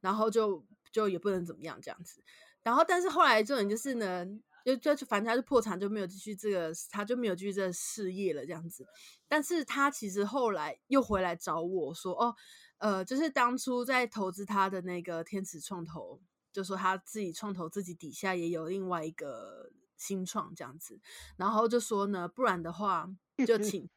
[0.00, 2.22] 然后就就也不能怎么样这样子。
[2.62, 4.24] 然后但是后来这种就是呢，
[4.64, 8.86] 就就反正他就破产，就没有继续这个，他就没有继续这个事业了这样子。
[9.28, 12.34] 但是他其实后来又回来找我说：“哦。”
[12.82, 19.70] 呃，就是当初在投资他的那个天使创投，就说他自己创投自己底下也有另外一个
[20.02, 21.00] 新创这样子，
[21.36, 23.08] 然后就说呢，不然的话
[23.46, 23.92] 就请他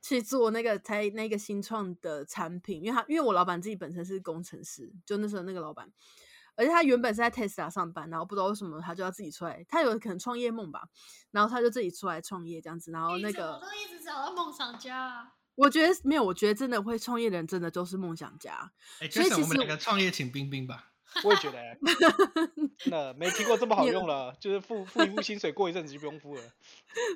[0.00, 5.92] 去做那个才那个新创的产品，因为他因为我老板自己本身是工程师，就那时候那个老板，
[6.56, 10.88] 而且他原本是在 Tesla 上班，然后不知道为什么他就要自己出来，他有可能创业梦吧，
[11.30, 14.96] 然后他就自己出来创业这样子，然后那个都一直找到梦想家。
[14.96, 18.72] 啊我觉得没有，我觉得真的会创业的人，真的都是梦想家。
[19.10, 20.91] 所以其实我们两个创业，请冰冰吧。
[21.24, 21.58] 我也觉得，
[22.78, 26.42] 真的没听过这么好用了，就是付付一付薪水，过一阵子就不用付了。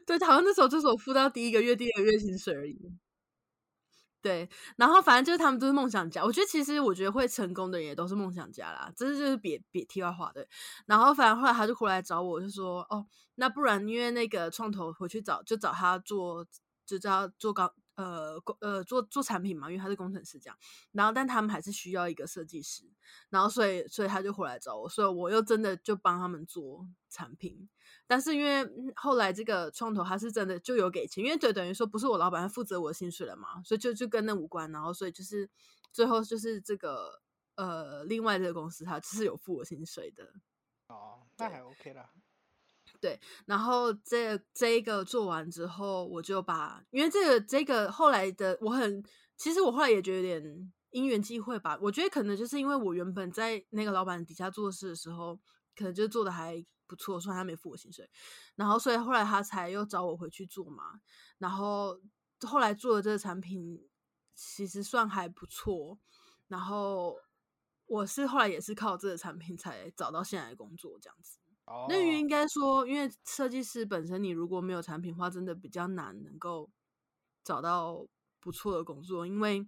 [0.07, 2.79] 对，好像那时候就是我付到第一个月、第二个月薪水而已。
[4.23, 6.25] 对，然后反正就是他们都是梦想家。
[6.25, 10.47] 我觉得其实我觉得会成功的人也都是梦想家啦，这是就是别别题外话的。
[10.87, 16.45] 然后反正后来他就回来找我，就说：“哦，那不然因为那个创投回去找，就找他做，
[16.85, 20.57] 就叫做高。”呃，工呃做做产品嘛，因为他是工程师这样，
[20.93, 22.85] 然后但他们还是需要一个设计师，
[23.31, 27.69] 然后所以所以他就回来找我，所以我又真的就帮他们做产品，
[28.07, 35.49] 但是因为后来这个创投他是真的就有给钱，因为就等于说不是我老板负责我的薪水了嘛，所以就就跟那无关，然后所以就是
[35.91, 37.23] 最后就是这个
[37.55, 40.35] 呃另外这个公司他是有付我薪水的，
[40.89, 42.11] 哦，那还 OK 啦。
[43.01, 49.03] 对，然后这这一个做完之后，我就把，因为这个这个后来的我很，
[49.37, 51.79] 其实我后来也觉得有点因缘际会吧。
[51.81, 55.39] 我觉得可能就是因为我原本在那个老板底下做事的时候，
[55.75, 58.09] 可能就做的还不错，虽然他没付我薪水，
[58.55, 61.01] 然后所以后来他才又找我回去做嘛。
[61.39, 62.01] 然后
[62.41, 63.89] 后来做的这个产品
[64.35, 65.99] 其实算还不错，
[66.49, 67.17] 然后
[67.87, 71.39] 我是后来也是靠这个产品才找到现在的工作这样子。
[71.89, 76.71] 那应该说，因为设计师本身，你如果没有产品化，真的比较难能够
[77.43, 78.07] 找到
[78.41, 79.27] 不错的工作。
[79.27, 79.67] 因为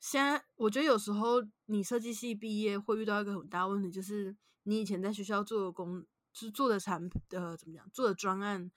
[0.00, 6.02] 现在我觉得有时候你设计系毕业会遇到一个很大问题，就是你以前在学校做的工，
[6.32, 8.70] 就是做的产呃怎么讲，做的专案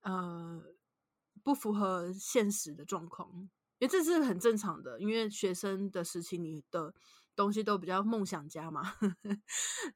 [0.00, 0.62] 呃
[1.42, 3.30] 不符合现实的状况，
[3.78, 4.98] 因为这是很正常的。
[5.00, 6.94] 因为学生的时期，你的
[7.40, 8.82] 东西都比较梦想家嘛，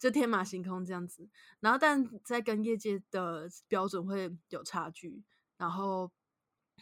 [0.00, 1.28] 就天马行空这样子。
[1.60, 5.22] 然后，但在跟业界的标准会有差距。
[5.58, 6.10] 然后，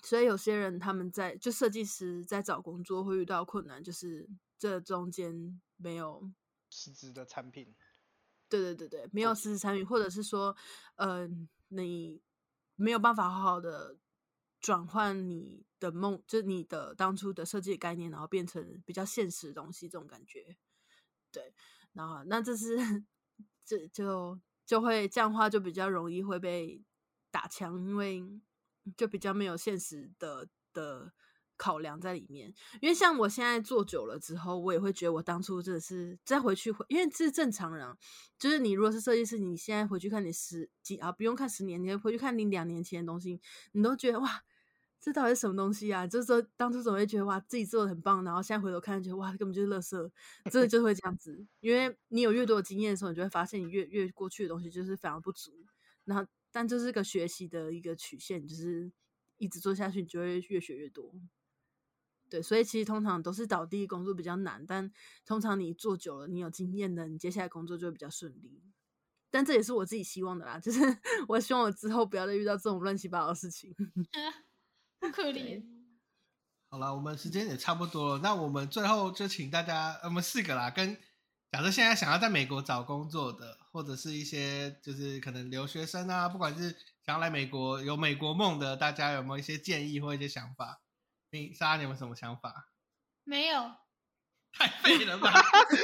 [0.03, 6.31] 所以有些人他们在就设计师在找工作会遇到困难，就是这中间没有
[6.71, 7.75] 实质的产品。
[8.49, 10.57] 对对对对，没有实质产品，或者是说，
[10.97, 11.29] 呃，
[11.69, 12.23] 你
[12.77, 13.97] 没有办法好好的。
[14.63, 20.57] 转换你的梦，就是你的当初的设计概念，然后变成比较现实的东西，这种感觉，
[21.33, 21.53] 对，
[21.93, 23.05] 然后那这是
[23.65, 26.81] 这就就会这样话，就比较容易会被
[27.33, 28.23] 打枪，因为
[28.97, 31.13] 就比较没有现实的的
[31.57, 32.55] 考量在里面。
[32.81, 37.97] 因为像我现在做久了之后，我也会觉得我当初真的是再回去，因为这是正常人，
[38.39, 43.41] 就是你如果是设计师，你现在回去看你十几啊，不用看十年，你回去看你两年前的东西，
[43.73, 44.45] 你都觉得哇。
[45.05, 46.07] 这到底是什么东西啊？
[46.07, 50.11] 就是说，当初总会觉得哇，自己做的很棒，然后现在回头看，觉得哇，根本就是垃圾，
[50.48, 51.44] 真的就会这样子。
[51.59, 55.50] 因为你有越多的经验的时候，你就会发现你越越过去的东西就是非常不足。
[56.05, 58.92] 然后，但这是个学习的一个曲线，就是
[59.38, 61.12] 一直做下去，你就会越学越多。
[62.30, 64.88] 对，所以其实通常都是倒地工作比较难，但
[65.26, 68.62] 通常你做久了，你有经验的，你接下来工作就会比较顺利。
[69.30, 70.80] 但这也是我自己希望的啦，就是
[71.28, 73.74] 我希望我之后不要再遇到这种乱七八糟的事情。
[75.11, 75.62] 可怜。
[76.68, 80.96] 好了，我们时间也差不多了，那我们最后就请大家，我们四个啦，跟
[81.50, 86.70] 假设现在想要在美国找工作的，或者是一些就是可能留学生啊，不管是
[87.05, 90.80] 想要来美国有美国梦的，大家有没有一些建议或一些想法？
[91.30, 92.70] 你莎，你有什么想法？
[93.24, 93.72] 没有。
[94.55, 95.30] 太废了吧！
[95.30, 95.76] 可是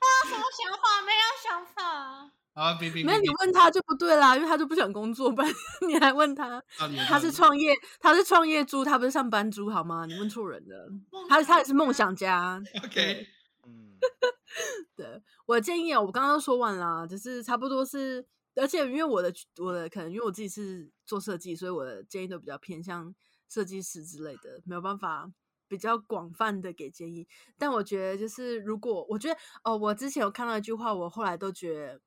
[0.00, 0.84] 我有什么想法？
[1.06, 2.32] 没有想法。
[2.54, 5.50] 啊，别别，没有你问他就不对啦，因为他就不想工作，不然
[5.88, 6.62] 你还问他，
[7.08, 10.04] 他是创业，他是创业猪，他不是上班猪好吗？
[10.06, 10.88] 你问错人了，
[11.28, 12.62] 他他也是梦想家。
[12.84, 13.26] OK，
[13.66, 13.96] 嗯，
[14.94, 18.26] 对我的建议啊，我刚刚都说完啦，就是差不多是，
[18.56, 23.14] 而且因为我的我的可能因为我自己是做设计，所以我的建议都比较偏向
[23.48, 25.26] 设计师之类的，没有办法
[25.68, 27.26] 比较广泛的给建议。
[27.56, 32.00] 但我觉得就是如果我觉得哦，我之前有看到一句话，我后来都觉得，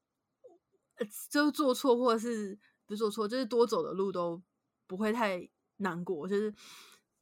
[0.96, 4.42] 呃，就是做错或者是不是做错，就是多走的路都
[4.88, 6.54] 不会太难过，就是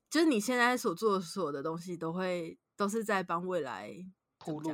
[0.09, 3.93] 就是你现在所做的所有的东西都会都是在帮未来
[4.37, 4.71] 铺路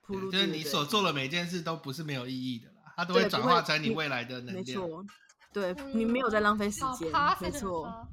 [0.00, 4.64] 铺路，就是你所做的每件事都不是没有意义的啦，它都会转化成你你未来的能没。
[4.64, 5.04] 错，
[5.52, 7.86] 对你没有在浪费时间没错。
[7.86, 8.08] 哦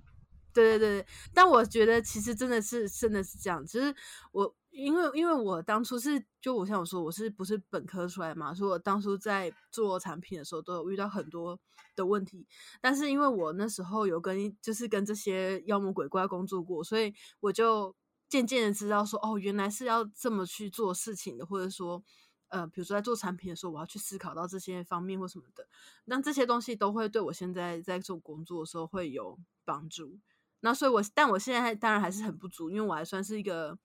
[0.51, 3.95] 对对对，但我觉得其实真的是真的是这样，就是
[4.31, 11.59] 我因为因为我当初是就我像我说我是不是本科出来嘛，所以我当初在做产品的时候都有遇到很多
[11.95, 12.47] 的问题，
[12.81, 17.95] 但是因为我那时候有跟就是跟这些妖魔鬼怪工作过，所以我就
[18.27, 22.03] 渐渐的知道说哦，原来是要这么去做事情的，或者说。
[22.51, 25.67] 呃，比如说在做产品的时候，我要去思考到这些方面或什么的，
[26.05, 30.17] 那这些东西都会对我现在在做工作的时候会有帮助。
[30.61, 33.77] 那所以我，但我现在当然还是很不足，因为我还算是一个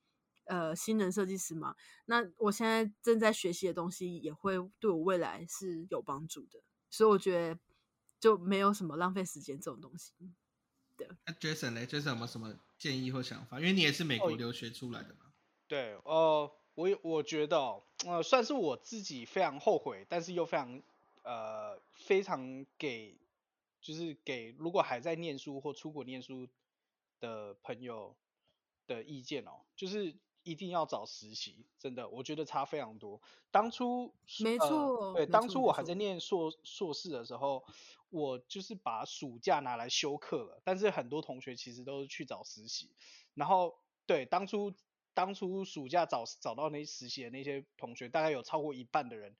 [0.44, 1.74] 呃新人设计师嘛。
[2.06, 6.60] 那我现在正在学习的东西，也会对我未来是有帮助的。
[6.90, 7.60] 所以我觉得
[8.20, 10.12] 就没有什么浪费时间这种东西。
[11.26, 13.58] 那 Jason 嘞，Jason 有没有什么建议或想法？
[13.58, 15.32] 因为你也是美国哦留学出来的嘛。
[15.66, 20.82] 对，呃，我有我觉得哦，呃，算是我自己非常后悔，但是又非常
[21.24, 23.18] 呃非常给，
[23.80, 26.48] 就是给如果还在念书或出国念书
[27.18, 28.16] 的朋友
[28.86, 30.14] 的意见哦，就是
[30.44, 33.20] 一定要找实习，真的，我觉得差非常多。
[33.50, 37.64] 当初没呃对，错没错没当初我还在念硕硕士的时候，
[38.10, 42.90] 我就是把暑假拿来修课了，但是很多同学其实都是去找实习，
[43.34, 43.74] 然后
[44.06, 44.72] 对当初
[45.14, 49.34] 当初暑假找找到那实习的那些同学，大概有超过一半的人，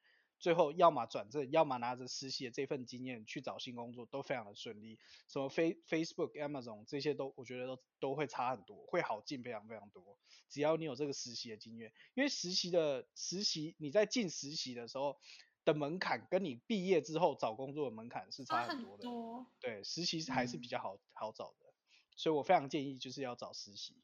[0.45, 4.99] 最后要么转正，要么拿着实习的这份经验去找新工作，都非常的顺利。
[5.27, 10.19] 什么 Face Facebook、Amazon 这些都我觉得都都会差很多，会好进非常非常多。
[10.51, 15.17] 只要你有这个实习的经验，因为实习的实习你在进实习的时候
[15.65, 19.03] 的门槛，跟你毕业之后找工作的门槛是差差很很多的。
[19.05, 19.47] 多。
[19.61, 21.73] 对，实习是还是比嗯较好、好找的，
[22.17, 23.95] 所以我非常建议就是要找实习。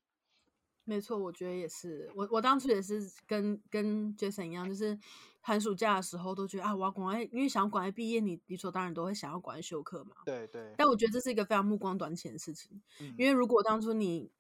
[0.85, 2.11] 没错，我觉得也是。
[2.15, 4.99] 我我当初也是跟跟 Jason 一样，就是
[5.41, 10.17] 寒暑假的时候都觉得啊，我要赶快，因为想要赶快毕业，你理所当然都会想要赶快休课嘛。
[10.25, 14.33] 对对，但我觉得这是一个非常目光短浅的事情，嗯因为如果当初你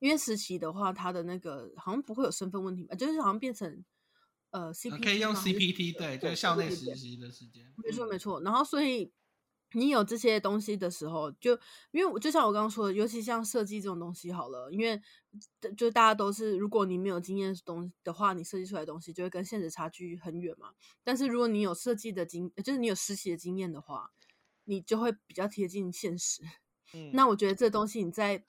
[0.00, 3.84] 因为实习的话，他的那个好像不会有身份问题吧，就是好像变成
[4.50, 7.72] 呃呃 CPT 可以用 CPT，对，就是校内实习的时间。
[7.76, 8.40] 没错嗯没错。
[8.42, 9.12] 然后所以
[9.74, 11.52] 你有这些东西的时候，就
[11.90, 15.00] 因为我就像我刚刚说的，尤其像设计这种东西好了，因为
[15.76, 20.72] 就大家都是，如果你没有经验的东的话，你设计出来的东西就会跟现实差距很远嘛。
[21.02, 24.10] 但是如果你有设计的经，就是你有实习的经验的话，
[24.64, 26.42] 你就会比较贴近现实。
[26.94, 28.44] 嗯那我觉得这东西你在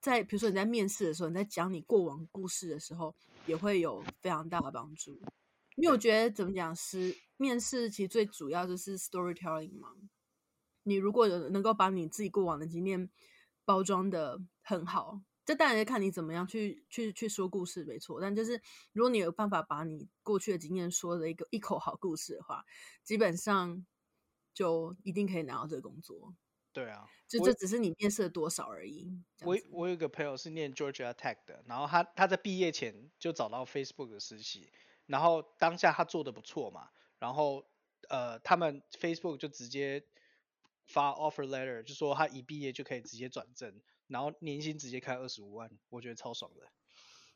[0.00, 3.14] 在比如说你在面试的时候，你在讲你过往故事的时候，
[3.46, 5.20] 也会有非常大的帮助。
[5.76, 9.90] 因为我觉得怎么讲是面试，其实最主要就是 storytelling 嘛。
[10.84, 13.10] 你如果有能够把你自己过往的经验
[13.64, 18.20] 包装的很好，这当然是看你怎么样去去去说故事，没错。
[18.20, 18.60] 但就是
[18.92, 22.64] 如果你有办法把你过去的经验说的一个一口好故事的话，
[23.02, 23.84] 基本上
[24.54, 26.34] 就一定可以拿到这个工作。
[26.72, 27.06] 对啊，
[27.38, 29.22] 我就这只是你面试了多少而已。
[29.44, 34.70] 我我有个朋友是念 Georgia Tech 的，然后他他在毕业前就找到 Facebook 的实习，
[35.06, 37.66] 然后当下他做的不错嘛，然后
[38.08, 40.02] 呃他们 Facebook 就直接
[40.92, 46.66] 发 offer letter，就说他一毕业就可以直接转正，然后年薪直接开二十五万，我觉得超爽的。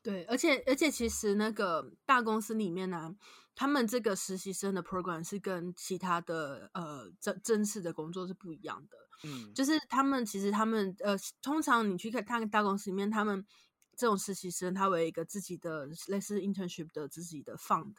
[0.03, 3.13] 对，而且而且其实那个大公司里面呢、
[3.55, 8.97] 他们这个实习生的 program 是跟其他的呃正正式的工作是不一样的。
[9.23, 13.43] 嗯，就是他们其实他们呃，通常你去看看大公司里面，他们
[13.97, 17.95] 这种实习生，他会有一个自己的类似 internship 的自己的 fund，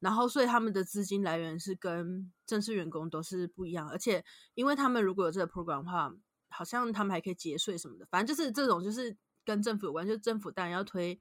[0.00, 4.24] 然后所以他们的资金来源是跟正式员工都是不一样，而且
[4.54, 6.12] 因为他们如果有这个 program 的话，
[6.48, 11.20] 好像他们还可以节税什么的，反正就是这种就是跟政府有关，就是政府当然要推。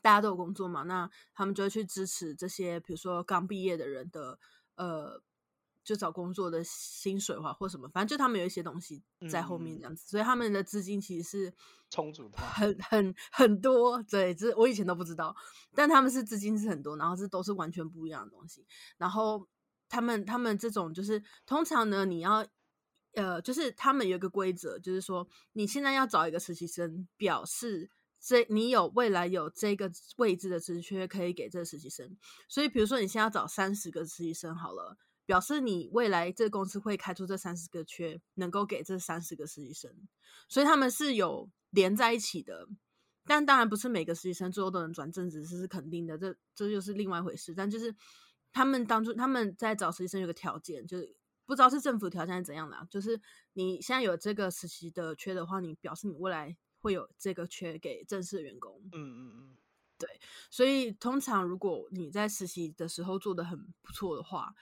[0.00, 4.38] 大家都有工作嘛，那他们就会去支持这些，比如说刚毕业的人的
[4.74, 5.22] 呃，
[5.84, 11.54] 就找工作的薪水话或什么，反正就他们有一些东西在后面这样子，所以他们的资金其实是
[11.90, 14.02] 充足的很很很多。
[14.04, 15.34] 对，这我以前都不知道，
[15.74, 18.64] 但他们是资金是很多，然后这都是完全不一样的东西。
[18.96, 19.48] 然后
[19.88, 22.46] 他们他们这种就是通常呢，你要
[23.14, 32.16] 呃，就是他们有一个规则，就是说你现在要找一个实习生，表示这你有未来有这个位置的职缺可以给这个实习生。
[32.48, 39.90] 所以比如说你现在要找三十个实习生好了，表示你未来这个公司会开出这三十个缺，能够给这三十个实习生。
[40.48, 42.68] 所以他们是有连在一起的。
[43.24, 47.54] 但当然不是每个实习生最后都能转正职，这是肯定的，这这就是另外一回事。
[47.54, 47.94] 但就是
[48.52, 51.16] 他们当初他们在找实习生有个条件，就是
[51.46, 53.20] 不知道是政府条件是怎样的，就是
[53.52, 58.82] 你现在有这个实习的缺的话，你表示你未来会有这个缺给正式员工。
[58.90, 59.56] 嗯嗯嗯，
[59.98, 60.08] 对。
[60.50, 64.52] 所以通常如果你在实习的时候做的很不错的话，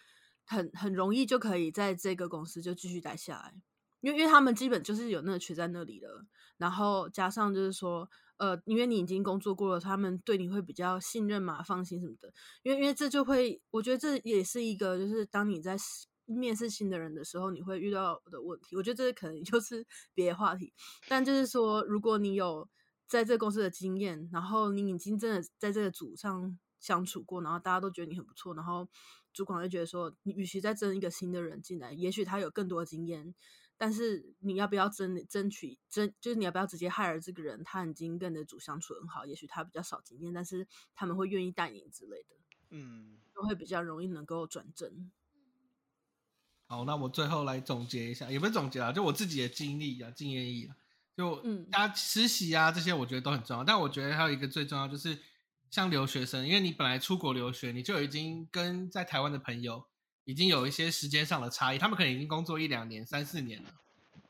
[0.51, 3.55] 很很容易就可以在这个公司就继续待下来，
[4.01, 6.27] 因为因为他们基本就是有那个缺在那里了，
[6.59, 8.09] 然后加上就是说。
[8.41, 12.33] 呃，因为你已经工作过了，他们对你会比较信任嘛，放心什么的。
[12.63, 15.77] 因为，因为这就会，我觉得这也是一个，就是当你在
[16.25, 18.75] 面试新的人的时候，你会遇到的问题。
[18.77, 20.73] 我觉得这可能 就是别的话题。
[21.07, 22.67] 但就是说，如果你有
[23.07, 28.89] 在这个公司的经验，然后你已经真的在这个组上相处过，然后大家都觉得你很不错，然后
[29.33, 33.35] 主管会觉得说，你与其再争一个新的人进来，也许他有更多的经验。
[33.77, 36.13] 但是你要不要争争取争？
[36.21, 37.65] 就是你要不要直接害了这个人？
[37.65, 42.37] 他已经跟你的主相处很好，也许他比较少经验，但是他们会愿意带你之类的，
[42.69, 45.11] 嗯，都会比较容易能够转正。
[46.67, 50.77] 好，那我最后来总结一下，也不是总结啊，就我自己的经历啊、经验意啊，
[51.17, 53.65] 就嗯，大家实习啊这些，我觉得都很重要。
[53.65, 55.19] 但我觉得还有一个最重要，就是
[55.71, 59.87] 像留学生，因为你本来出国留学，你就已经跟在台湾的朋友。
[60.25, 63.71] 已经有一些时间上的差异，他们可能已经工作一两年、三四年了，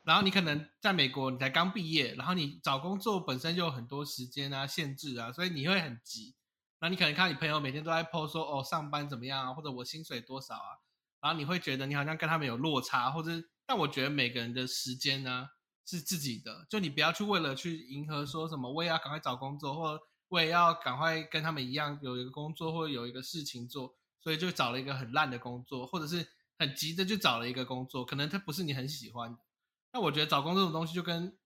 [0.02, 6.34] 然后你可能在美国，你才刚毕业，然后你找工作本身就有很多时间啊、限制啊，所以你会很急。
[6.80, 10.78] 那你可能看你朋友每天都在 post 说哦上班怎么样啊，或者我薪水多少啊，
[11.20, 13.32] 然后你会觉得你好像跟他们有落差，或者
[13.66, 15.48] 但我觉得每个人的时间呢
[15.84, 20.00] 是自己的，就你不要去为了去迎合说什么我也要赶快找工作，或
[20.30, 23.94] 我也要赶快跟他们一样有一个工作或者有一个事情做。
[24.22, 26.28] 所以就找了一个很烂的工作，或者是
[26.58, 29.34] 很急的就找了一个工作，可能它不是你很喜欢。
[29.94, 31.38] 那我觉得找工作这种东西就跟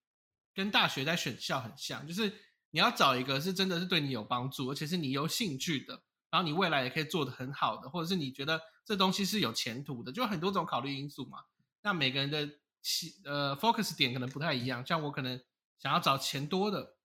[0.52, 2.32] 跟大学在选校很像，就是
[2.72, 11.38] 你要找一个是真的是对你有帮助，而且是你有兴趣的，然后你未来也可以做得很好的，或者是你觉得这东西是有前途的，就很多种考虑因素嘛。
[11.82, 12.44] 那每个人的
[12.82, 15.40] 起呃 focus 点可能不太一样，像我可能
[15.78, 16.96] 想要找钱多的，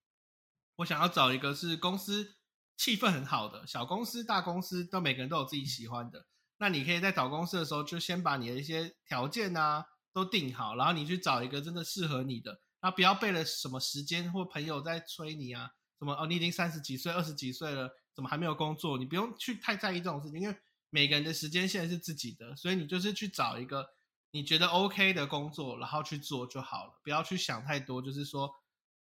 [0.80, 2.36] 我想要找一个是公司。
[2.78, 6.26] 气氛很好的小公司、大公司都每个人都有自己喜欢的。
[6.60, 12.52] 那你可以在找公司的时候，就先把你的一些条件啊都定好，然后你去找一个真的适合你的。
[12.80, 15.70] 然后不要背了什么时间或朋友在催你啊，
[16.00, 18.98] 什么哦，你已经三十几岁、二十几岁了，怎么还没有工作？
[18.98, 20.56] 你不用去太在意这种事情，因为
[20.90, 23.86] 每个人的时间线是自己的，所以你就是去找一个
[24.32, 28.50] 你觉得 OK 的工作，然后去做就好了，不要去想太多，就是说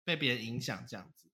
[0.05, 1.32] 被别人影响这样子。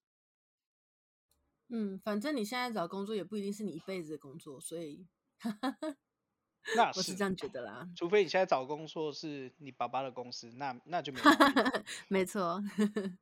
[1.69, 5.07] 嗯，反正你现在找工作也不一定是你一辈子的工作，所以，
[6.77, 7.89] 那我是这样觉得啦。
[7.97, 11.21] 除非你现在找工作是你爸爸的公司，那那就没
[12.09, 12.63] 没错。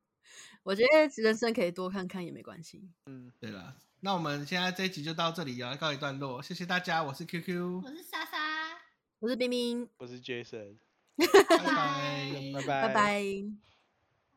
[0.64, 2.90] 我觉得人生可以多看看也没关系。
[3.06, 8.76] 嗯，对了，那我们现在这一集就到这里要告一段落，谢谢大家，我是 QQ，我是莎莎，
[9.20, 10.78] 我是冰冰，我是 Jason，
[11.16, 13.32] 拜拜，拜拜，拜拜，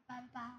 [0.08, 0.59] 拜拜。